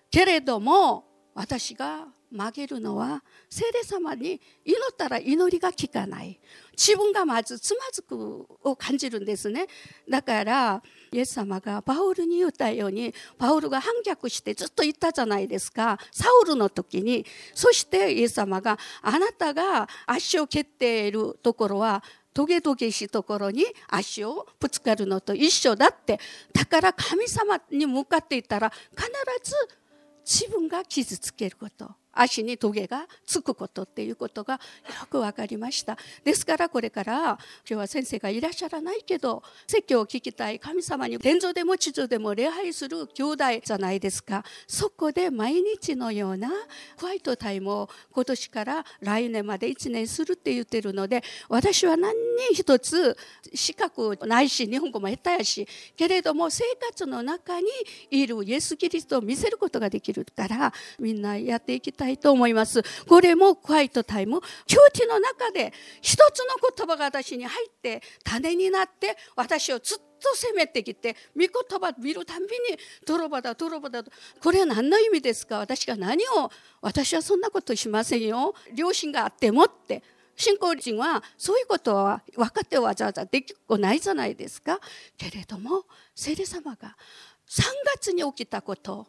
[0.09, 6.39] けれども私が曲げるのは聖霊様に祈ったら祈りが効かない。
[6.77, 9.67] 自分がまずつまずくを感じるんですね。
[10.09, 15.97] だからイエス様がパウルに言ったようにパウルが反逆してずっと言ったじゃないですか。
[16.11, 17.25] サウルの時に。
[17.53, 26.19] そしてイエス様があなたが足を蹴っているところはトゲトゲしところに足をぶつかるのと一緒だって。
[26.53, 29.07] だから神様に向かっていったら必
[29.41, 29.55] ず
[30.25, 31.89] 自分が傷つけること。
[32.15, 34.59] 足にトゲがつくことっていうことがよ
[35.09, 35.97] く分かりました。
[36.23, 44.43] ですからこれから今日は先生がいらっしゃらないけど説教を聞きたい神様に天井でも地上でも礼拝する兄弟じゃないですか。
[44.65, 46.49] そこで毎日のような
[46.97, 52.15] ホワイトタイムを今年から来年まで1年するって言ってるので私は何に
[52.53, 53.17] 一つ
[53.53, 57.67] 資格ないし日本語も下手やしけれども生活の中に
[58.09, 62.04] いるイエス・キリストを見せることができるからみんなやっていきたい。
[62.17, 62.83] と思います。
[63.07, 64.39] これもホワイトタイム。
[64.67, 74.11] 窮地の中で一つの言葉が私に入って種になって私をずっと責めてきて御言葉見るたんびに泥棒だ泥棒だと。
[74.41, 75.59] これは何の意味ですか？
[75.59, 76.49] 私が何を
[76.81, 78.53] 私はそんなことしませんよ。
[78.75, 80.03] 良心があってもって。
[80.37, 84.81] 信仰人はそういうことは分かってわざわざできっこないじゃないですか。
[85.17, 86.97] けれども聖霊様が
[87.47, 87.63] 3
[87.95, 89.07] 月に起きたこと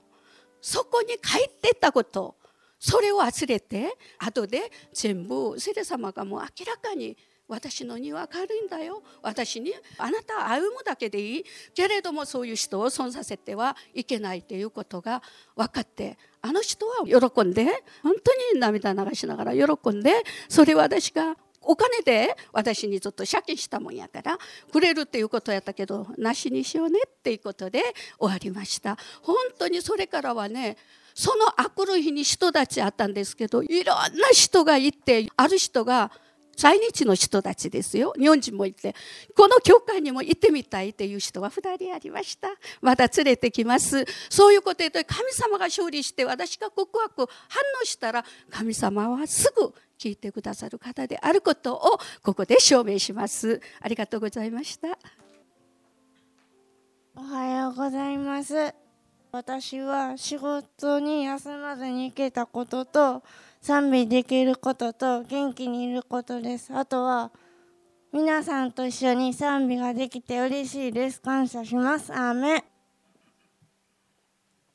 [0.60, 2.36] そこに帰ってったこと
[2.78, 7.16] それを忘れて後で全部聖霊様がもう明らかに
[7.48, 9.02] 私の荷は軽いんだよ。
[9.22, 11.44] 私にあなた歩むだけでいい。
[11.74, 15.22] けれどもそういう人を損させてはいけないということが
[15.54, 17.64] 分かってあの人は喜んで
[18.02, 24.38] 本当に涙流しながら喜んでそれは私がお金で私にちょっと借金したもんやから
[24.72, 27.82] くれるっていうことやったけどなしにしようねっていうことで
[28.18, 28.96] 終わりました。
[29.22, 30.76] 本当にそれからはね
[31.16, 36.12] そのあくる日に人たちあったんですけどいろんな人がいてある人が
[36.58, 38.14] 在日の人たちですよ。
[38.18, 38.94] 日本人もいて。
[39.36, 42.48] この教会にも行ってみたいという人は2人ありました。
[42.80, 44.06] また連れてきます。
[44.30, 53.60] そういうことで神様が勝利して私が告白反応したら神様はすぐ聞いてくださる方であることをここで証明します。
[53.80, 54.98] ありがとうございました。
[57.14, 58.85] おはようございます。
[59.32, 63.22] 私は仕事に休まずに行けたことと
[63.60, 66.72] 賛美できることと元気にいることです。
[66.74, 67.30] あとは
[68.12, 71.20] 皆さんと一緒に賛美ができて嬉しいです。
[71.20, 72.12] 感謝します。
[72.12, 72.64] アーメン。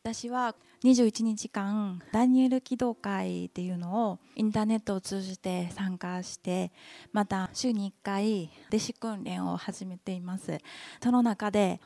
[0.03, 6.71] 私は21日間ダニエル祈祷会っていうのをインターネットを通じて参加して
[7.13, 10.57] また週に1回弟子訓練を始めています。
[11.03, 11.79] その中で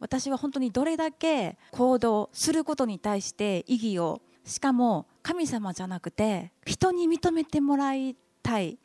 [0.00, 8.78] 私は本当にどれだけ行動することに対して意義をしかも神様じゃなくて人に認めてもらいたい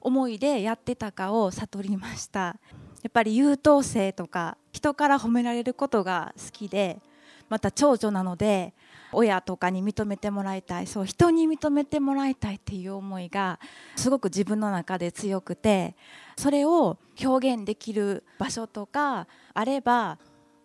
[0.00, 2.58] 思いでやってたかを悟りました。
[3.02, 7.00] やっぱり優等生とか人から褒められることが好きで
[7.48, 8.74] また長女なので
[9.12, 13.58] 親とかに認めてもらいたいそう人に認めてもらいたいっていう思いが
[13.96, 15.96] すごく自分の中で強くて
[16.36, 20.18] それを表現できる場所とかあれば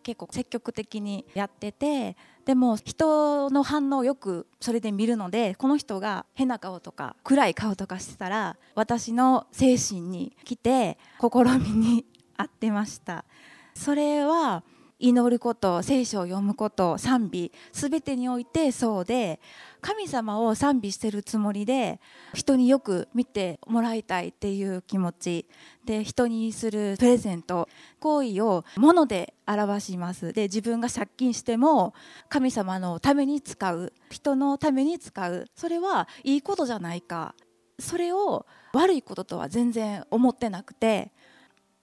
[0.07, 2.15] 結構積極的にやってて
[2.45, 12.05] でも人の反応をよくそれで見るのでこの人が変な顔とか暗い顔とかしてたら私の精神に来て試みに
[12.37, 13.25] 合ってました。
[13.73, 14.63] それは
[14.99, 19.39] 祈ること聖書を読むこと賛美全てにおいてそうで
[19.79, 21.99] 神様を賛美してるつもりで
[22.33, 25.45] 人によく見てもらいたいっていう気持ち
[25.85, 30.33] で人にするプレゼント行為を物で表します。
[30.33, 31.93] で自分が借金しても
[32.27, 35.45] 神様のために使う人のために使う。
[35.55, 37.35] それはいいことじゃないか。
[37.79, 41.11] それを悪いこととは全然思ってなくて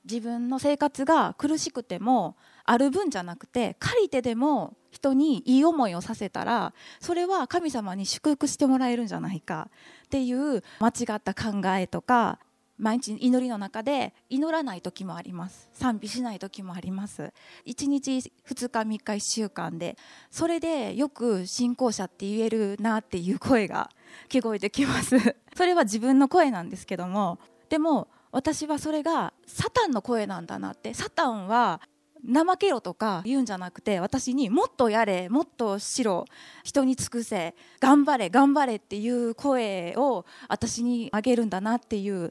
[0.04, 9.68] 自分の生活が苦しくてもある分じゃなくて借りてでも人にいい思いをさせたらそれは神様に祝福してもらえるんじゃないか。
[10.06, 12.38] っていう間違った考えとか
[12.78, 15.68] 毎日祈りの中で祈らない時もあります。
[15.72, 17.32] 賛美しない時もあります。
[17.66, 19.96] 1日2日3日1週間で。
[20.30, 23.90] それでよく信仰者って言えるなっていう声が
[24.28, 25.16] 聞こえてきます。
[25.54, 30.94] それは自分の声なんですけどもでも私はそれがサタンの声なんだなって。
[30.94, 31.80] サタンは
[32.26, 36.24] 怠けろとか言うんじゃなくて私にもっとやれもっとしろ
[36.62, 42.30] 人に尽くせ頑張れ頑張れっていう声を私にあげるんだなっていう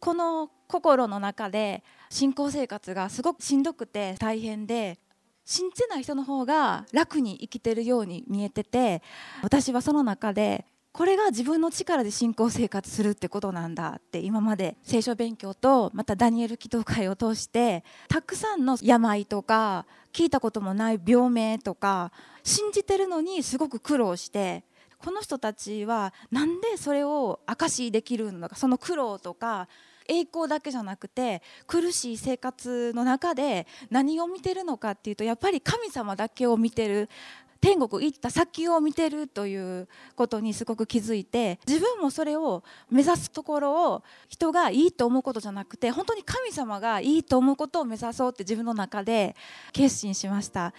[0.00, 4.98] この心の中で信仰生活がすごくしんどくて大変で
[5.44, 9.02] 信じない人の方が楽に生きてるように見えてて
[9.42, 10.66] 私はその中で
[10.96, 22.12] これが自分の力で信仰生活するってことなんだって今まで聖書勉強とまたダニエル祈祷会を通してたくさんの病とか聞いたこともない病名とか
[22.44, 24.64] 信じてるのにすごく苦労して
[24.96, 29.68] この人たちはなんでそれを証しできるのかその苦労とか
[30.08, 37.10] 栄光だけじゃなくて苦しい生活の中で何を見てるのかっていうとやっぱり神様だけを見てる
[37.60, 49.34] 天国行った先を見てるということにすごく気づいて自分もそれを目指すところを人がいいと思うことじゃなくて本当に神様がいいと思うことを目指そうって自分の中で
[49.72, 50.74] 決心しました。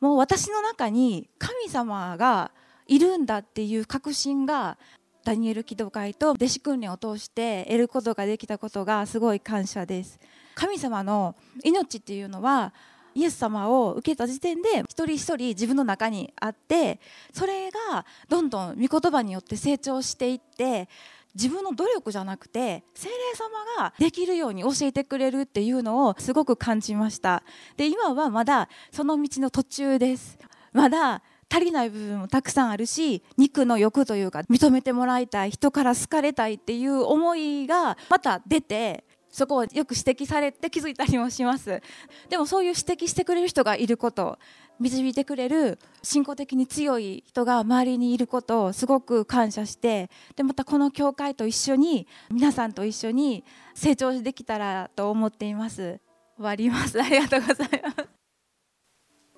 [0.00, 2.50] もう私の中に神様が
[2.86, 4.76] いるんだっていう確信が
[5.24, 10.18] ダニエル祈祷会と弟子訓練を通して得ることができたことがすごい感謝です。
[10.54, 12.74] 神様の命っていうのは
[13.14, 17.00] イエス様を受けた時点で一人一人自分の中にあって
[17.32, 20.88] それがどんどん御言葉によって成長していって
[21.34, 27.42] 自分の努力じゃなくて精霊様ができるように教えてくれるっていうのをすごく感じました。
[27.76, 30.38] で今はまだその道の途中です。
[30.72, 41.82] まだ足りない部分もたくさんあるし肉の欲というか認めてもらいたい人から好かれたいっていう思いがまた出てそこをよく指摘されて気づいたりもします。
[42.28, 44.38] でもそういう指摘してくれる人がいること
[44.78, 56.00] 導いてくれる信仰的に強い人が周りにいることをすごく感謝してでまたこの教会と一緒に皆さんと一緒に成長できたらと思っています。
[56.36, 57.00] 終わります。
[57.00, 58.08] ありがとうございます。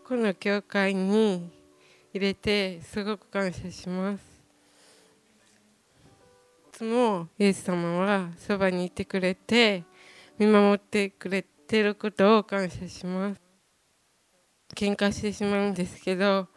[0.07, 1.51] この教会に
[2.13, 4.34] 入れてすごく感謝します。
[6.75, 9.85] つもイエス様はそばにいてくれて
[10.41, 13.41] 見守ってくれてることを感謝します。
[14.75, 16.49] 喧嘩してしまうんですけど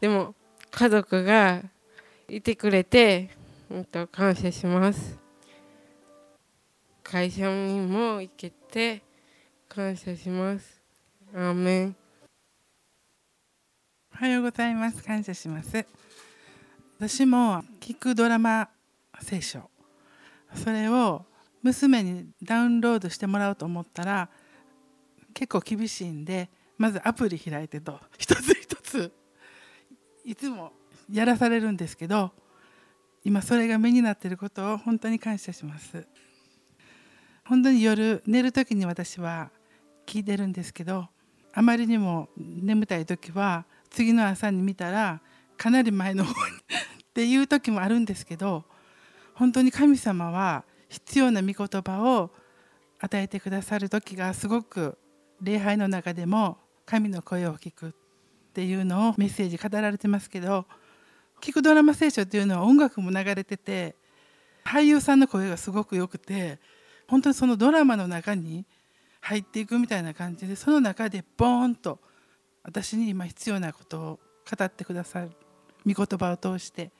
[0.00, 0.34] でも
[0.70, 1.62] 家族が
[2.28, 3.28] いてくれて、
[3.70, 5.18] うん、と感謝します。
[7.02, 9.02] 会社にも行けて
[9.68, 10.80] 感謝します。
[11.34, 11.96] アーメン。
[14.14, 15.02] おはようございます。
[15.02, 15.84] 感謝します。
[16.98, 18.70] 私も聞くドラマ
[19.20, 19.70] 聖書。
[20.54, 21.24] それを
[21.62, 24.30] 娘にダウンロードしてもらおうと思ったら
[25.34, 28.00] 結構厳しいんでまずアプリ開いてと。
[28.18, 29.12] 一つ一つ。
[30.24, 30.72] いつも
[31.10, 32.32] やらされるんですけど
[33.24, 36.06] 今それが目になっていることを本当に感謝します。
[37.44, 39.50] 本当に夜寝る時に私は
[40.06, 41.08] 聞いてるんですけど
[41.52, 45.20] あまりにも眠たい時は次の朝に見たら
[45.56, 46.56] かなり前の方に
[47.02, 48.64] っていう時もあるんですけど
[49.38, 52.30] 本当に神様は必要な御言葉を
[52.98, 54.98] 与えてくださる時がすごく
[55.40, 57.92] 礼拝の中でも神の声を聞くっ
[58.52, 60.66] ていうのをメッセージ語られてますけど
[61.40, 63.94] 聞くドラマ聖書っていうのは音楽も流れてて
[64.64, 66.58] 俳優さんの声がすごく良くて
[67.06, 68.66] 本当にそのドラマの中に
[69.20, 72.00] 入っていくみたいな感じでその中でボーンと
[72.64, 74.20] 私に今必要なことを
[74.50, 75.30] 語ってくださる
[75.86, 76.90] 御言葉を通して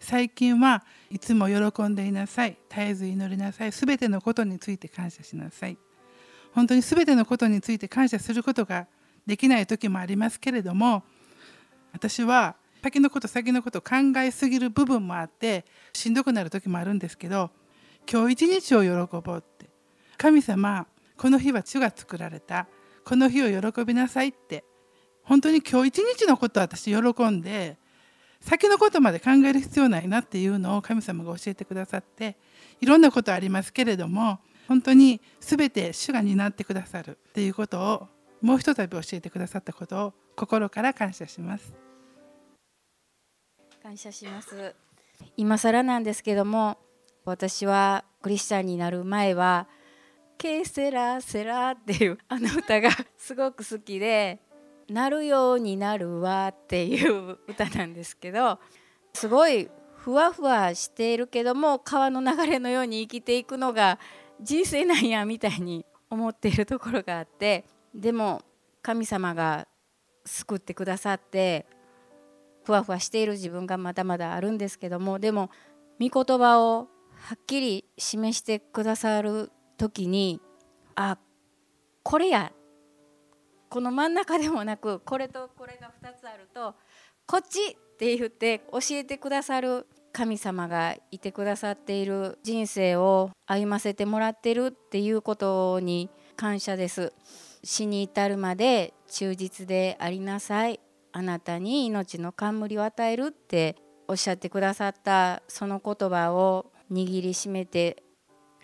[0.00, 5.78] 最近はいつも喜んでいなさい絶えず祈りなさいすべてのことについて感謝しなさい。
[6.54, 8.86] 本当にすべてのことについて感謝することが
[9.26, 11.02] できない時もありますけれども
[11.92, 17.50] 私は先のこと先のこと考えすぎる部分もあってしんどくなる時もあるんですけど
[18.10, 19.68] 今日一日を喜ぼうって
[20.16, 22.68] 神様この日は主が作られた
[23.04, 24.64] この日を喜びなさいって
[25.22, 27.78] 本当に今日一日のことを私喜んで
[28.44, 32.36] 先のことまで考える必要ないなっていうのを神様が教えてくださって
[32.80, 38.08] いろんなことありますけれども本当に全て主が担ってくださるっていうことを
[38.42, 41.72] もうひとたび教えてくださったことを心から感謝します。
[43.82, 44.74] 感謝します。
[45.38, 46.78] 今更なんですけども
[47.24, 49.68] 私はクリスチャンになる前は
[50.36, 54.40] 「ケーセラセラ」っていうあの歌がすごく好きで
[54.88, 58.58] なるようになるわっていう歌なんですけど
[59.14, 63.98] すごいふわふわしているけども川の流れのように生きていくのが
[64.40, 68.42] 人生なんやみたいに思っているところがあってでも
[68.82, 69.66] 神様が
[70.26, 71.66] 救ってくださって
[72.64, 75.50] ふわふわしている自分がまだまだあるんですけどもでも
[76.00, 80.40] 御言葉をはっきり示してくださる時に
[80.94, 81.18] あ
[82.02, 82.52] これや
[83.74, 86.76] この真ん中でもなくこれとこれが2つあると
[87.26, 97.12] こっちって言って教えてくださる神様がいてくださっている人生を歩ませてもらってるっていうことに感謝です。
[97.64, 100.78] 死に至るまで忠実でありなさい。
[101.10, 103.74] あなたに命の冠を与えるって
[104.06, 108.04] おっしゃってくださったその言葉を握りしめて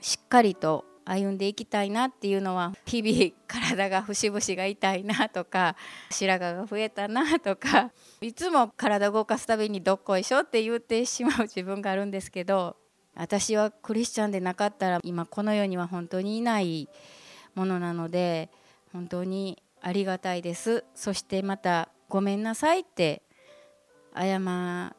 [0.00, 5.76] しっかりと歩んでいきたいなっていうのは日々体が節々が痛いなとか
[6.10, 7.90] 白髪が増えたなとか
[8.20, 12.76] いつも体動かすたびにどっこいしょって言ってしまう自分があるんですけど
[13.14, 16.88] 私はクリスチャンでなかったら今この世には本当にいない
[17.54, 18.50] ものなので
[18.92, 20.84] 本当にありがたいです。
[20.94, 23.22] そしてまたごめんなさいって
[24.14, 24.38] 謝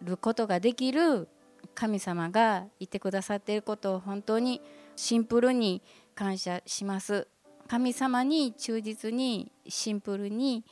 [0.02, 1.28] ることができる
[1.76, 4.62] 神様がいてくださっていることを本当に
[4.96, 5.82] シンプルに
[6.16, 7.28] 感謝します。
[7.68, 10.66] 神様に忠実にシンプルに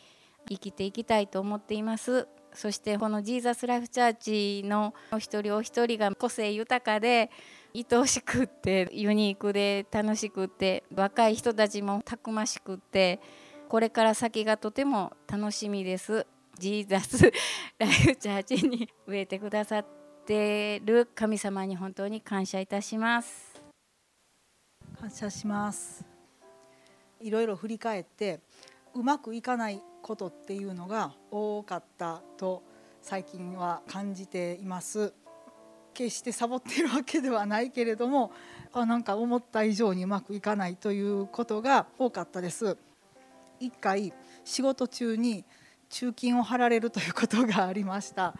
[0.50, 2.28] 生きていきたいと思っています。
[2.54, 7.30] そしてこのジーザスライフチャーチのお一人お一人が個性豊かで
[7.76, 13.20] 愛おしくってユニークで楽しくって若い人たちもたくましくって
[13.70, 16.26] これから先がとても楽しみです。
[16.58, 17.32] ジーザス
[17.78, 19.86] ライフチャーチに植えてくださっ
[20.26, 23.49] てる神様に本当に感謝いたします。
[25.00, 26.04] 感謝します。
[27.22, 28.42] いろいろ振り返って
[28.94, 32.64] うまくいかないことっていうのが多かったと
[33.02, 35.14] 最近は感じています。
[35.94, 38.34] 決してサボっているわけではないけれども
[38.74, 42.78] あなんか思った以上にうまくいかないということが多かったです。
[43.62, 45.46] 一回仕事中に
[45.90, 48.36] 中金を払られるということがありました。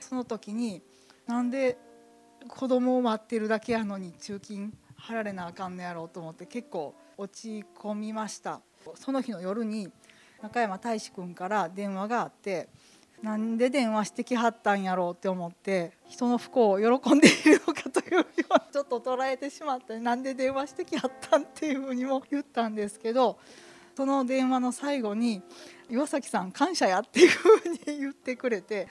[0.00, 0.82] その時に
[1.28, 1.78] なんで
[2.48, 8.60] 子供を待ってるだけやのに中金払られなあかんのやろうと思って結構落ち込みました。
[8.94, 9.90] その日の夜に
[10.42, 12.68] 中山大志君から電話があって
[13.22, 23.38] なんで電話してきはったんやろうって思って人の不幸を喜んでいるのかというようなちょっと捉えてしまってなんで電話してきはったんっていうふうにも言ったんですけど
[23.96, 25.42] その電話の最後に
[25.88, 28.88] 「岩崎さん感謝や」っていうふうに言ってくれて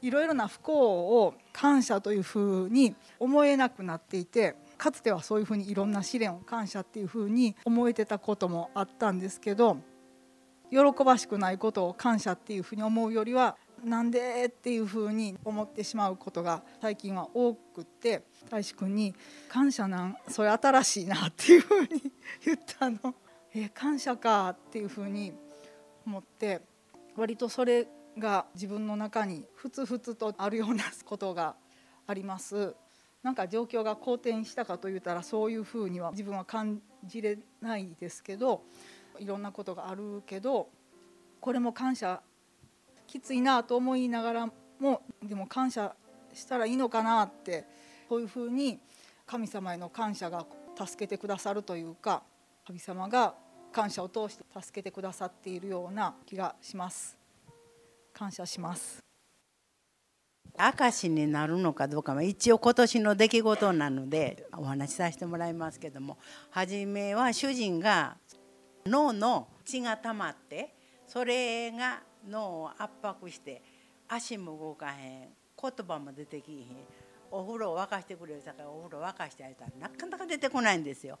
[0.00, 9.76] いろいろな不幸を感謝というふうに思えなくなっていてかつてはそういうふうにいろんな試練を感謝っていうふうに思えてたこともあったんですけど
[10.70, 19.14] 喜ばしくないことを感謝っていうふうに思うよりはなんでっていうふうに思ってしまうことが最近は多くって大志くんに
[19.48, 21.88] 「感謝なんそれ新しいな」っていうふうに
[22.44, 23.14] 言ったの。
[23.54, 25.32] え感謝かっていうふうに
[26.04, 26.60] 思って
[27.14, 27.86] 割とそれ
[28.18, 31.54] が自分の中にふつふつとあるようなことが
[32.08, 32.74] あります。
[33.22, 38.62] なんか状況が好転したかといったらそういうふうには自分は感じれないですけど
[39.18, 40.68] いろんなことがあるけど
[41.40, 42.20] これも感謝
[43.06, 45.94] きついなと思いながらもでも感謝
[46.32, 47.64] したらいいのかなって
[48.08, 48.80] そういうふうに
[49.26, 50.44] 神様への感謝が
[50.76, 52.22] 助けてくださるというか
[52.66, 53.34] 神様が
[53.72, 57.18] 感謝を通して助けてくださっているような気がします。
[58.12, 59.11] 感謝します。
[60.56, 66.18] 証になるのかどうかは一応今年の出来事なのでお話しさせてもらいますけども
[66.50, 68.16] 初めは主人が
[68.86, 70.74] 脳の血が溜まって
[71.06, 73.62] それが脳を圧迫して
[74.08, 75.28] 足も動かへん
[75.60, 76.66] 言葉も出てきへん
[77.30, 81.18] お風呂を沸かしてくれるさからお風呂沸かしてあげたらなかなか出てこないんですよ。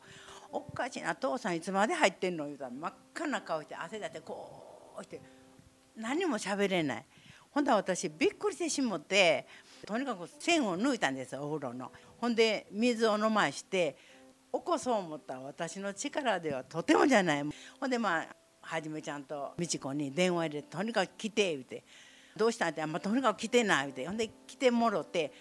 [0.52, 5.22] おかしいな父さんいつまで入ってんの言うたら真っ赤な顔して汗だってこうして
[5.96, 7.06] 何も喋れない。
[7.52, 9.46] ほんで私びっくりしてしもって
[9.86, 11.92] とにかく線を抜いたんですお風呂の。
[12.18, 13.96] ほんで水を飲まして
[14.52, 17.44] 起こそう思った私の力ではとてもじゃない。
[17.78, 21.84] ほんでまあはじめちゃんと美智子に電話入れてとにかく来て言うて
[22.36, 25.32] 「どうしたん?」って「あんま、とにかく来てない」言うてほんで来てもろて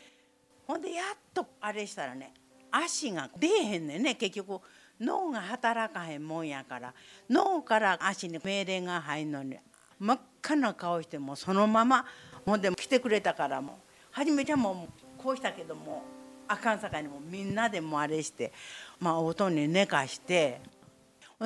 [0.67, 2.33] ほんでやっとあれしたらね
[2.71, 4.61] 足が出えへんねんね結局
[4.99, 6.93] 脳が働かへんもんやから
[7.29, 9.57] 脳から足に命令が入んのに
[10.01, 12.03] 真っ赤な顔してもそのまま
[12.43, 13.77] ほんで来てくれたからも
[14.09, 16.03] はじめちゃんもこうしたけども
[16.47, 18.51] あかんさかいにもみんなでもあれして
[18.99, 20.59] まあ音に寝かして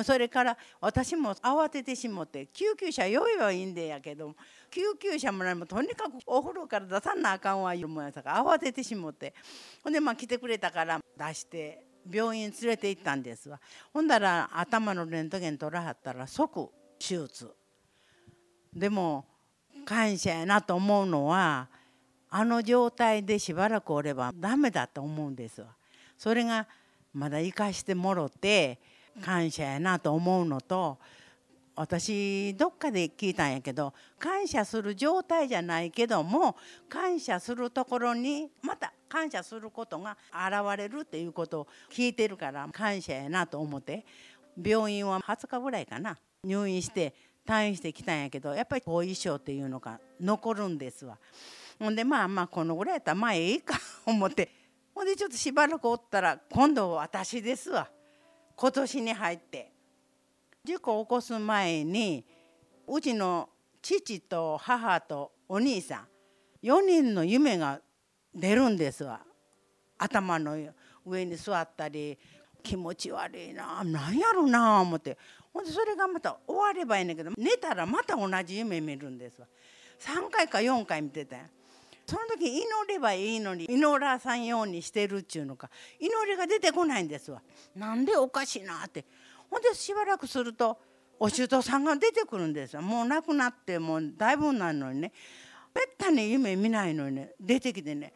[0.02, 4.34] それから私も慌ててしもって救急車用意はいいんでやけど
[4.70, 9.34] 救急車もらいもとにかくお風呂から出さなあかんわいうもんやさか慌ててしもって
[9.84, 13.60] ほんでまあ来てくれたから出して病院連れて行ったんですわ。
[13.92, 17.52] ほんだら頭のレントゲン取らはったら即手術。
[18.74, 19.24] でも
[19.84, 21.68] 感謝やなと思うのは
[22.28, 25.68] あの状態でしばらくおればダメだと思うんですわ。
[26.18, 26.66] それが
[27.14, 28.78] まだ生かしてもろて
[29.22, 30.98] 感謝やなと思うのと
[31.74, 36.56] 私どっかで聞いたんやけど感謝する状態じゃないけども
[36.88, 44.04] 感謝するところにまた感謝することが現れるっていうことを聞いてるから感謝やなと思って
[44.62, 46.16] 病院は20日ぐらいかな。
[46.44, 47.12] 入院して
[47.46, 51.18] 退院してきたんやけどやっぱり後遺症っていうのが残るんですわ。
[51.78, 54.50] ほんでまあまあこのぐらいやったらまあええか思って。
[54.94, 57.88] ほんでちょっとしばらくおったら今度私ですわ。
[58.56, 59.72] 今年に入って。
[60.64, 62.24] 事故を起こす前に
[62.88, 63.48] うちの
[63.80, 65.98] 父と母とお兄さ
[66.62, 67.80] ん4人の夢が
[68.34, 69.20] 出るんですわ。
[69.98, 70.56] 頭の
[71.04, 72.18] 上に座ったり
[72.62, 75.16] 気持ち悪いな何やろな思って。
[75.56, 79.46] ほんでそれがまた終わればいいんだけど寝たらまた同じ夢見るんですわ。
[79.98, 81.40] 3回か4回見てたん
[82.06, 85.70] その時祈ればいいのに祈らさんようにしてるっちゅうのか。
[85.98, 87.40] 祈りが出てこないんですわ。
[87.74, 89.06] なんでおかしいなって。
[89.50, 90.78] ほんでしばらくすると
[91.18, 95.12] お舅さんが出てくるんですよもう亡くなってもうだいぶなるのにね。
[95.74, 97.32] めったに夢見ないのにね。
[97.40, 98.12] 出てきてね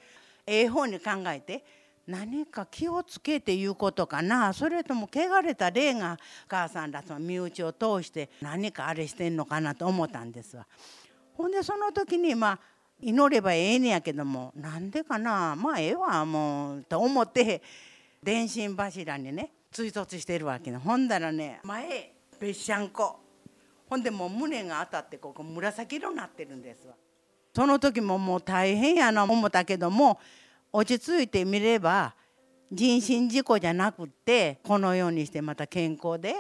[0.47, 1.65] ええ方に考えて
[2.11, 10.67] 何か気をつけていうことかなそれとも汚れた霊が母さんらその身内を通して何かあれしてんのかなと思ったんですわ。
[11.35, 12.59] ほんでその時にまあ
[13.01, 17.63] 祈ればええねやけどもなんでかなまあええわもうと思って
[18.23, 23.21] 電信柱にね追突してるわけねほんだらね前べっしゃんこ
[23.89, 26.95] ほんでもう胸が当たってここ紫色になってるんですわ。
[27.55, 30.21] その時ももう大変やな思ったけども
[30.73, 32.15] 落ち着いてみれば
[32.71, 36.35] 人身事故じゃなくってこのようにしてまた健康で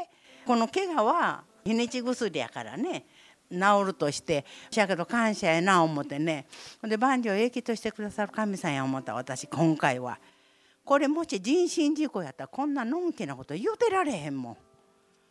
[0.47, 3.07] この怪我は日にち薬やからね
[3.51, 6.47] 治るとしてしやけど感謝やな思ってね
[6.83, 10.19] で万事を益としてくださる神さんや思った私今回は
[10.85, 14.57] これもし人身事故やったらこんなのんきなこと言うてられへんもん。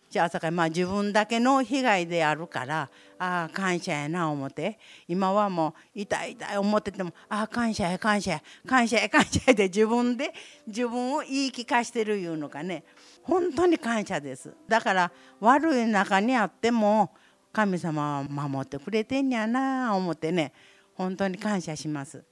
[0.09, 2.89] じゃあ朝かまあ自分だけの被害であるから
[3.19, 4.79] ああ感謝やな思って。
[5.07, 10.33] 今はもう痛い痛い思っててもああ感謝や感謝や感謝や感謝やで自分で
[10.65, 12.83] 自分を言い聞かしてるいうのかね。
[13.21, 14.51] 本当に感謝です。
[14.67, 17.11] だから悪い中にあっても
[17.51, 20.53] 神様は守ってくれてんやな思ってね。
[20.95, 22.23] 本当に感謝します。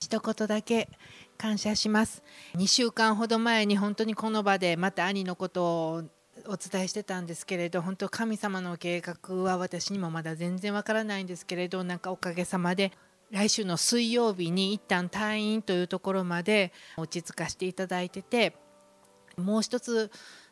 [0.00, 0.88] 一言だけ
[1.38, 2.22] 感謝します。
[2.56, 6.02] 2週間ほど前に本当にこの場でまた兄のことを
[6.48, 12.92] お伝えしてたんですけれど本当神様の計画は私にもまだ全然わからないんですけれどなんかおかげさまで
[13.30, 18.54] 来週の水曜日に一旦退院というところまで落ち着かせていただいてて
[19.36, 20.10] もう一つ本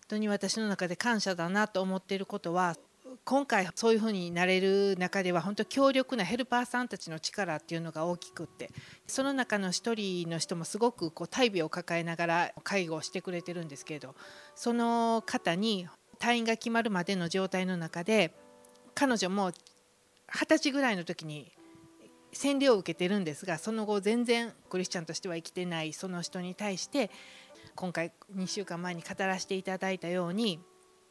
[0.08, 2.76] 当に私の中で感謝だなと思っていることは
[3.24, 8.70] 今回そういうふうになれる中では本当強力なヘルパーさんたちの力っていうのが大きくって
[9.06, 14.14] その中の一人の人もすごくこう大病を抱えながら介護をしてくれてるんですけれど
[14.54, 15.86] その方に
[16.18, 18.34] 退院が決まるまでの状態の中で
[18.94, 19.52] 彼女も
[20.32, 21.52] 二十歳ぐらいの時に
[22.32, 27.10] 洗礼を受けてるんですがその後全然クリスチャンとしては生きてないその人に対して
[27.74, 30.60] 今回2週間前に語らせていただいたように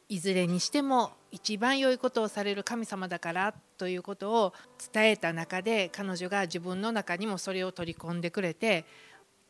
[0.08, 4.52] いずれにしても一番良いことをされる神様だからということを
[4.92, 8.84] 伝えた中で彼女が自分の中にもそれを取り込んでくれて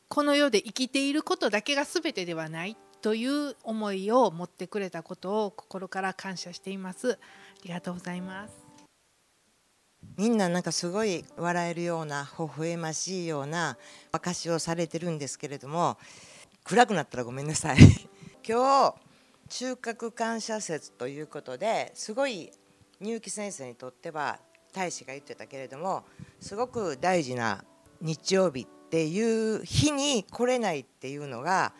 [0.09, 7.12] この世で生きていることだけが全てではないという思いを持ってくれたことを心から感謝しています。
[7.12, 7.16] あ
[7.64, 8.55] りがとうございます。
[10.16, 13.76] みんななんかすごい笑えるような微笑ましいような
[14.12, 15.98] 証しをされてるんですけれども
[16.62, 17.78] 暗くなったらごめんなさい。
[18.46, 18.94] 今日
[19.49, 22.51] 中核感謝節ということですごい
[23.01, 24.38] 入木先生にとっては
[24.72, 26.05] 大使が言ってたけれども
[26.40, 27.64] すごく大事な
[28.01, 31.72] 日曜日っていう日に来れないっていうのが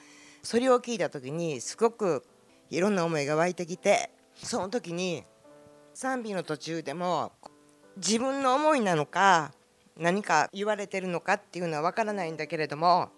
[0.43, 2.25] それを聞いた時にすごく
[2.71, 5.25] いろんな思いが湧いてきてその時に
[5.95, 7.33] 賛美の途中でも
[7.97, 9.53] 自分の思いなのか
[9.97, 13.11] 何か言われてるのかっていうのは分からないんだけれども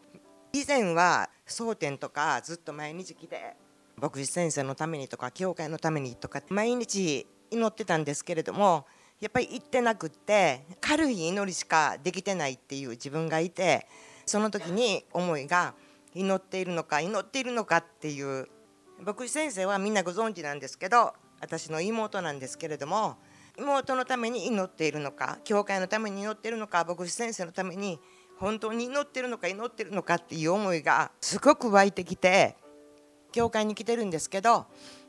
[0.52, 3.56] 以前は争点とかずっと毎日来て
[4.00, 8.86] 牧師先生のためにとか教会のためにとか毎日祈ってたんですけれども
[9.20, 13.86] やっぱり行ってなくって軽い祈りしかできてないっていう自分がいて
[14.26, 15.74] その時に思いが
[16.14, 18.48] 祈っているのか祈っているのかっていう
[19.02, 23.16] 牧師先生はみんなご存知なんですけど私の妹なんですけれども
[23.58, 27.98] 妹のために祈っているのか教会のために祈っているのか牧師先生のために
[28.38, 32.56] 本当に祈ってるのか祈ってるのかっていう思いがすごく湧いてきて
[33.36, 34.64] 教会に来てるんですけど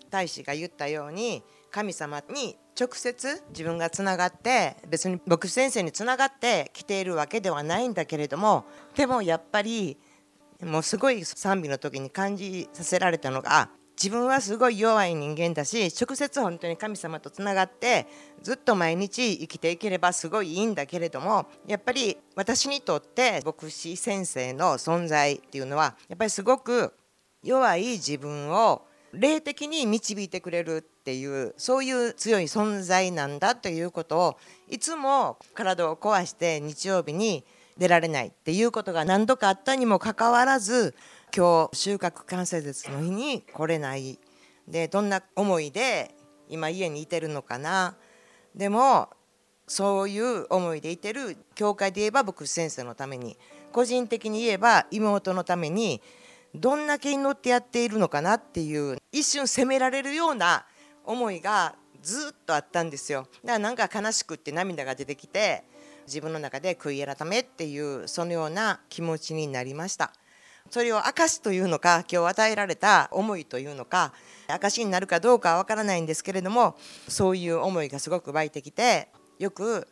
[0.10, 8.66] 大使が言ったように神様に直接自分がつながって別に牧師先生につながって来ているわけではないんだけれども
[8.98, 9.98] でもやっぱり
[10.62, 18.08] もうすごい賛美の時に感じさせられたのが自分はすごい弱い人間だし直接本当に神様とつながって
[18.44, 26.94] ずっと毎日生きていければすごいいいんだけれどもやっぱり私にとって牧師先生の存在っていうのはやっぱりすごく
[27.44, 34.38] 弱い自分を霊的に導いてくれるっていうそういう強い存在なんだということを
[34.70, 37.46] いつも体を壊して日曜日に
[37.78, 40.96] 出られないっていうことが何度かあったにもかかわらず
[41.36, 44.20] 今日収穫完成節の日に来れない。
[44.68, 46.14] でどんな思いで
[46.50, 47.96] 今家にいてるのかな。
[48.56, 49.10] でも
[49.68, 53.38] そういう思いでいてる教会で言えば牧師先生のために
[53.72, 56.02] 個人的に言えば妹のために
[56.58, 60.66] どんだけ祈ってやっているのかなっていう一瞬責められるような
[61.04, 63.22] 思いがずっとあったんですよ。
[63.22, 65.64] だからなんか悲しくって涙が出てきて
[66.06, 70.14] 自分の中で悔い改めっていうそのような気持ちになりました。
[70.70, 74.14] それを証というのか今日与えられた思いというのか
[74.48, 76.76] 証になるかどうかは分からないんですけれども
[77.08, 79.08] そういう思いがすごく湧いてきて
[79.40, 79.88] よく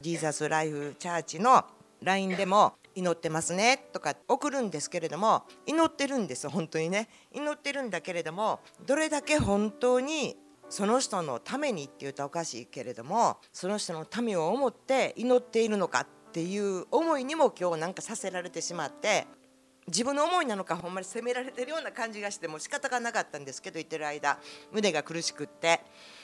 [0.00, 1.64] ジーザスライフチャーチの
[2.02, 7.08] LINE でも祈ってますねとか送るんですけれども祈ってるんです本当にね。
[7.32, 10.36] 祈ってるんだけれどもどれだけ本当に
[10.68, 19.26] その人のためにって言うとおかしいけれどもその人のためを思って祈っているのかっていう思いにも今日なんかさせられてしまって
[19.88, 24.38] 自分の思いなのかほんまに責められてるような感じがしても仕方がなかったんですけど言ってる間
[24.72, 25.80] 胸が苦しくって。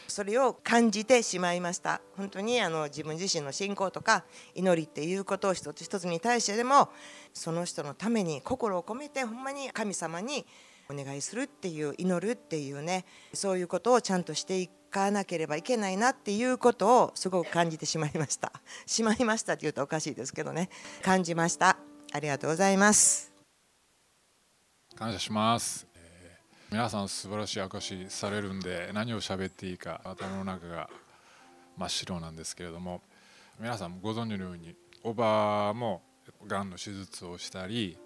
[0.09, 2.01] それを感じてしまいました。
[2.17, 6.91] 本当にあの自分自身の信仰とか祈りっていうことを一つ一つに対してでも
[7.33, 10.47] その人のために心を込めてほんまに神様に
[10.89, 13.05] お願いするっていう祈るっていうね
[13.35, 18.53] そういうことをちゃんとしていかなければいけないなっていうことをすごく感じてしまいました。
[18.87, 20.71] しまいましたって言うとおかしいですけどね。
[21.03, 21.77] 感じました。
[22.13, 23.33] ありがとうございます。
[24.95, 25.87] 感謝します、
[26.69, 30.91] 皆さん素晴らしい証しされるんで何を喋っていいか頭の中が
[31.77, 33.03] 真っ白なんですけれども
[33.61, 36.03] 皆さんご存知のようにおばも
[36.45, 37.97] がんの手術をしたり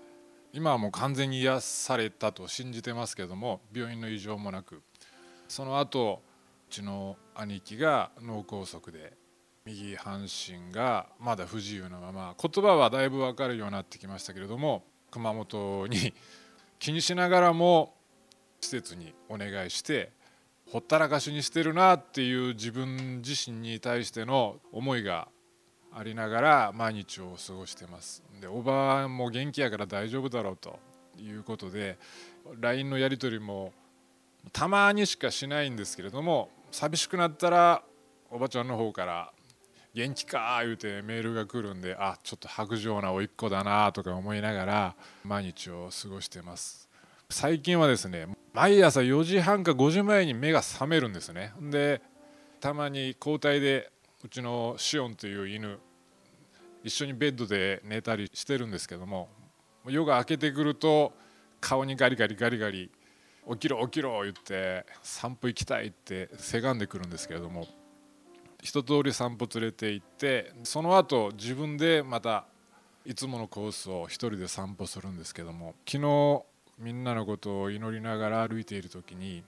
[0.53, 4.83] 今はもう完全に癒されたと信じてますけども病院の異常もなく
[5.49, 6.21] その後
[6.69, 9.15] うちの兄貴が脳梗塞で
[9.65, 16.13] 右半身がまだ不自由なまま言葉はだいぶ分かるようになってきましたけれども熊本に
[16.79, 17.95] 気にしながらも
[18.61, 20.13] 施設にお願いして
[20.71, 25.27] ほったらかしにしてるなっていう自分自身に対しての思いが
[25.93, 28.23] ありながら毎日を過ごしてます。
[28.41, 30.79] でおばあも元気やから大丈夫だろうと
[31.19, 31.99] いうことで
[32.61, 33.73] LINE のやり取りも
[34.53, 37.83] たまにしかしないんですけれども寂しくなったら
[38.31, 39.33] おばちゃんの方から
[39.93, 46.90] 「元気か」言うてメールが来るんであちょっと白状な甥っ子だなとか思いながら毎日を過ごしてます。
[47.31, 51.53] 最近はですね毎朝4時半か5時前に目が覚めるんですね。
[51.61, 52.03] で
[52.61, 53.91] たまに交代で
[54.25, 55.79] うちのシオンという犬
[56.83, 59.29] 一緒にベッドで寝たりしてるんですけども
[59.87, 61.13] 夜が明けてくると
[61.61, 62.91] 顔にガリガリガリガリ
[63.53, 67.67] 起きろ起きろ言って散歩行きたいってせがんでくるんですけれども
[68.61, 72.45] 一通り散歩連れて行ってその後自分でまた
[73.07, 76.43] いつものコースを一人で散歩するんですけども昨日
[76.81, 79.45] みんなのことを祈りながら歩いている時に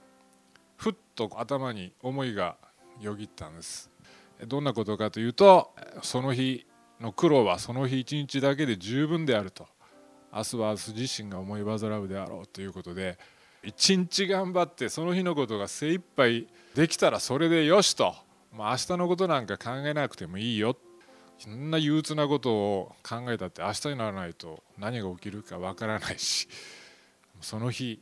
[0.77, 2.57] ふっと頭に思いが
[3.01, 3.89] よぎったんです。
[4.47, 5.71] どんなことかというと
[6.03, 6.65] その日
[7.01, 9.67] の苦労はその日一日だけで十分であると。
[10.31, 13.19] 明日は明日自身が思い煩うであろうということで
[13.61, 18.15] 一日頑張ってその日のことが精一杯できたらそれでよしと、
[18.51, 20.75] まあ、明日のことなんか考えなくてもいいよ。
[21.37, 26.47] そんな憂鬱なことを考えたって明日にならないと何が起きるかわからないし。
[27.43, 28.01] その日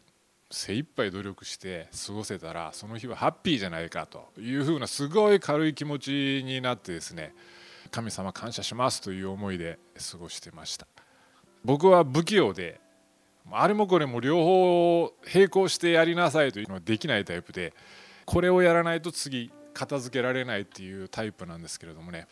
[0.49, 7.33] 精一杯努力して過ごせたらその日はハッピーじゃないかというふうなすごい軽い気持ちになってですね
[7.89, 9.79] 神様感謝しますという思いで
[10.11, 10.87] 過ごしてました。
[11.63, 12.79] 僕は不器用で
[13.51, 17.73] あれもこれも両方並行してやりなさいというのはできないタイプで
[18.25, 22.27] これをやらないと次片付けられないっていうタイプなんですけれどもね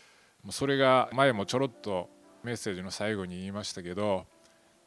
[0.52, 2.10] それが前もちょろっと
[2.44, 4.26] メッセージの最後に言いましたけど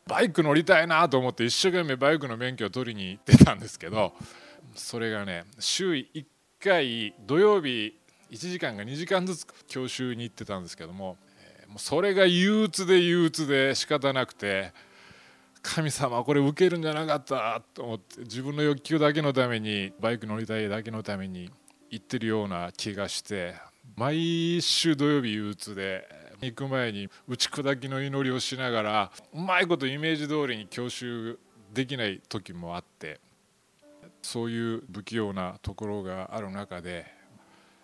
[0.06, 4.12] バイク乗りたいなと思って一生懸命バイクの免許を取りに行ってたんですけど
[4.74, 6.24] それがね週1
[6.62, 7.98] 回土曜日
[8.30, 11.16] 1時間が2時間ずつ教習に行ってたんですけども
[11.76, 14.72] それが憂鬱で憂鬱で仕方なくて
[15.62, 21.50] 神様これ受けるんじゃなかったと思って自分の欲求だけのためにバイク乗りたいだけのために
[21.90, 23.54] 行ってるような気がして
[23.96, 26.08] 毎週土曜日憂鬱で
[26.42, 31.38] 行く前に打ち砕きの祈りをしながらうまいことイメージ通りに教習
[31.72, 33.20] できない時もあって
[34.22, 37.06] そういう不器用なところがある中で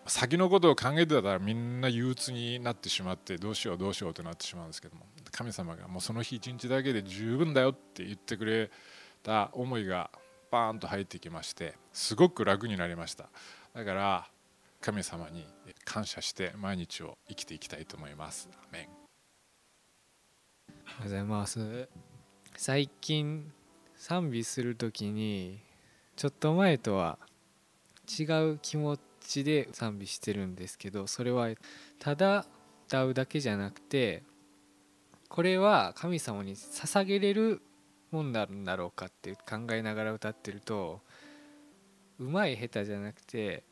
[0.06, 8.70] 先のことを考えてたらみんな憂鬱になってしまってどうしようどうしようとなってしまうんですけども神様がもうその日一日だけで十分だよって言ってくれ
[9.22, 10.10] た思いが
[10.50, 13.28] バーンと入ってきましてすごく楽になりました。
[13.74, 14.28] だから
[14.80, 15.44] 神様に
[15.84, 18.48] 感謝して毎日を生きていきたいと思います。
[18.52, 18.88] アメン。
[20.68, 21.88] おはようございます。
[22.56, 23.52] 最近
[23.96, 25.60] 賛美する時に
[26.16, 27.18] ちょっと前とは
[28.08, 31.48] 違う気持ちで賛美してるんですけどそれは
[31.98, 32.46] ただ
[32.86, 34.22] 歌うだけじゃなくて
[35.28, 37.60] これは神様に捧げれる
[38.10, 41.00] もんなんだろうかって考えながら歌ってると
[42.18, 43.62] うまい下手じゃなくて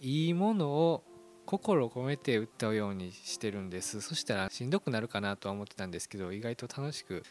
[0.00, 1.04] いいものを
[1.46, 4.00] 心を込めて歌うようにしてるんです。
[4.00, 7.22] そしたらしんどくなるかなとは思ってたんですけど意外と楽しく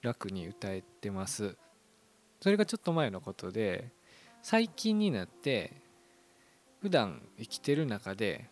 [0.00, 1.56] 楽に歌えてます。
[2.40, 3.92] それがちょっと前のことで
[4.42, 5.72] 最近になって
[6.80, 8.50] 普段生きてる中で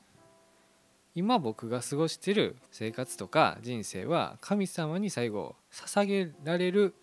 [1.16, 6.94] 今僕が過ごしてる生活とか人生は神様に最後捧げられる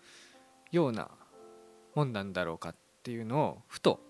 [0.70, 1.10] ような
[1.94, 4.00] もんなんだろうかっていうのをふと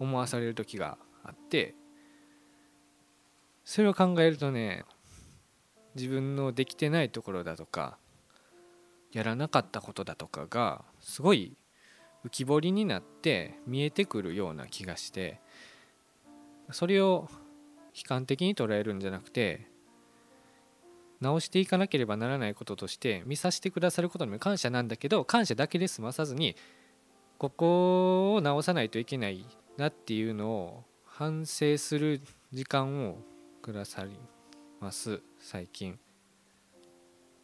[0.00, 0.98] 思わされる時が
[1.28, 1.74] あって
[3.64, 4.84] それを考えるとね
[5.94, 7.98] 自分のできてないところだとか
[9.12, 11.56] やらなかったことだとかがすごい
[12.24, 15.40] 浮き彫りになって見えてくるような気がして
[16.70, 17.28] それを
[17.94, 19.66] 悲観的に捉えるんじゃなくて
[21.20, 26.54] 直していかなければならないこととして見させてくださることにも感謝なんだけど感謝だけで済まさずに
[27.38, 29.44] ここを直さないといけない
[29.76, 30.84] なっていうのを
[31.18, 32.20] 反省する
[32.52, 33.18] 時間を
[33.60, 34.12] くださり
[34.78, 35.98] ます最近。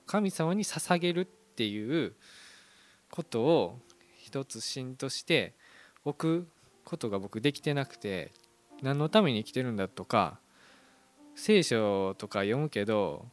[0.07, 2.13] 神様に捧げるっていう
[3.11, 3.81] ことを
[4.17, 5.55] 一つ芯として
[6.05, 6.49] 置く
[6.85, 8.31] ことが僕できてなくて
[8.81, 10.39] 何のために生きてるんだとか
[11.35, 13.27] 聖書とか読むけど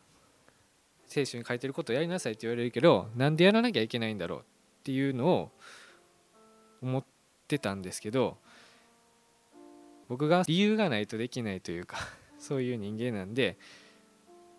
[1.05, 4.43] 聖書に書いてることやりなさいって言われるけどなんでやらなきゃいけないんだろうっ
[4.85, 5.51] ていうのを
[6.81, 7.03] 思っ
[7.47, 8.39] てたんですけど
[10.11, 11.95] 僕が理由がないとできないというか
[12.37, 13.57] そういう人間なんで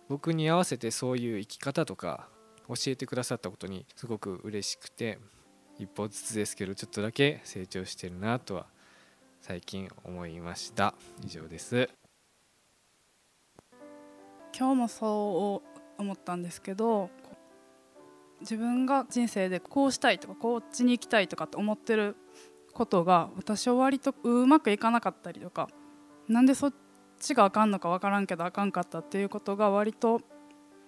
[0.09, 2.27] 僕に合わせてそういう生き方とか
[2.69, 5.19] 教えてくださったことにすごく嬉しくて
[5.79, 8.67] 一歩ずつですけどちょっとだけ成長してるなとは
[9.43, 10.95] 最近思いました。
[11.23, 11.91] 以上です。
[14.57, 15.63] 今日もそ
[15.99, 17.11] う思ったんですけど
[18.41, 22.17] 自分が人生でこうしたいとかこっちに行きたいとかって思ってる
[22.73, 25.69] ことが私は割とうまくいかなかったりとか
[26.29, 26.75] なんでそっ
[27.19, 30.21] ちがあかんのか分からんけどあかんかったっていうことが割と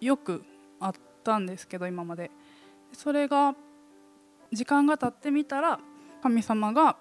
[0.01, 0.43] よく
[0.81, 2.31] あったんですけど今まで。
[2.93, 3.55] それが
[4.53, 5.81] 時間が経ってみたら
[6.23, 6.97] 神様が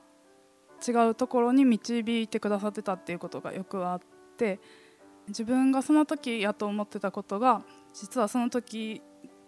[0.85, 3.99] 違うところに導いてくださってたっていうことがよくあっ
[4.37, 4.59] て
[5.27, 7.61] 自分がその時やと思ってたことが
[7.93, 9.01] 実はその時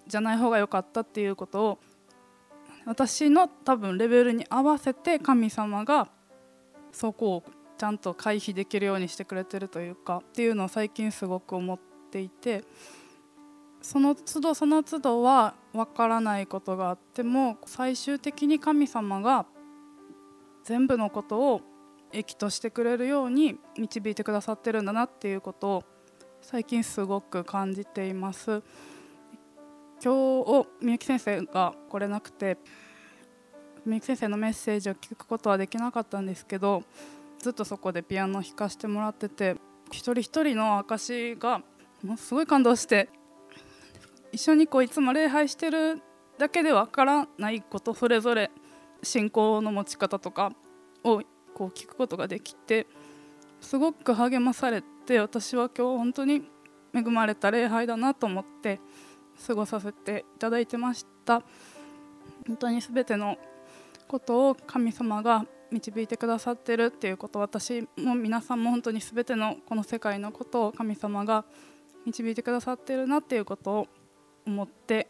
[0.07, 1.79] じゃない方が良かったっていうことを
[2.85, 6.07] 私の多分レベルに合わせて神様が
[6.91, 7.43] そこを
[7.77, 11.79] ちゃんと回避できるようにしてくれてるというかっていうのを最近すごく思っ
[12.11, 12.63] ていて
[13.81, 19.45] その都度その都度は分からないことがあっても最終的に神様が
[20.63, 21.61] 全部のことを
[22.11, 25.83] 益としてくれるように導いてくださってるんだなっていうことを
[26.41, 28.63] 最近すごく感じています。
[30.03, 32.57] 今日みゆき先生が来れなくて
[33.85, 36.83] みゆき先生のメッセージを聞くことはできなかったんですけど
[37.39, 39.55] ずっとそこでピアノを弾かせてもらってて
[39.91, 41.61] 一人一人の証が
[42.03, 43.09] もうすごい感動して
[44.31, 46.01] 一緒にこういつも礼拝してる
[46.37, 48.51] だけでわからないことそれぞれ
[49.01, 50.51] 信仰の持ち方とか
[51.03, 51.21] を
[51.53, 52.87] こう聞くことができて
[53.61, 56.41] すごく励まされて私は今日本当に
[56.93, 58.79] 恵まれた礼拝だなと思って
[59.47, 61.41] 過ごさせていただいてました。
[62.47, 63.37] 本当に全ての
[64.07, 71.43] ことを神様が導いてくださってるっていうこと私も皆さんも本当に全てのこの世界のことを神様が
[72.05, 73.87] 導いてくださってるなっていうことを
[74.45, 75.07] 思って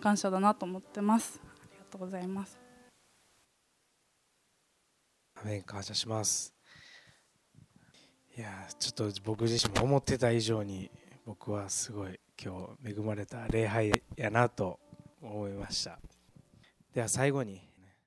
[0.00, 1.40] 感謝だなと思ってます。
[1.44, 2.58] ありがとうございます。
[5.42, 6.54] アメン感謝します。
[8.36, 10.90] いやちょっと僕自身も思ってた以上に
[11.26, 14.80] 僕はすごい今日恵まれた礼拝やなと
[15.20, 15.98] 思いました。
[16.94, 17.69] では最後に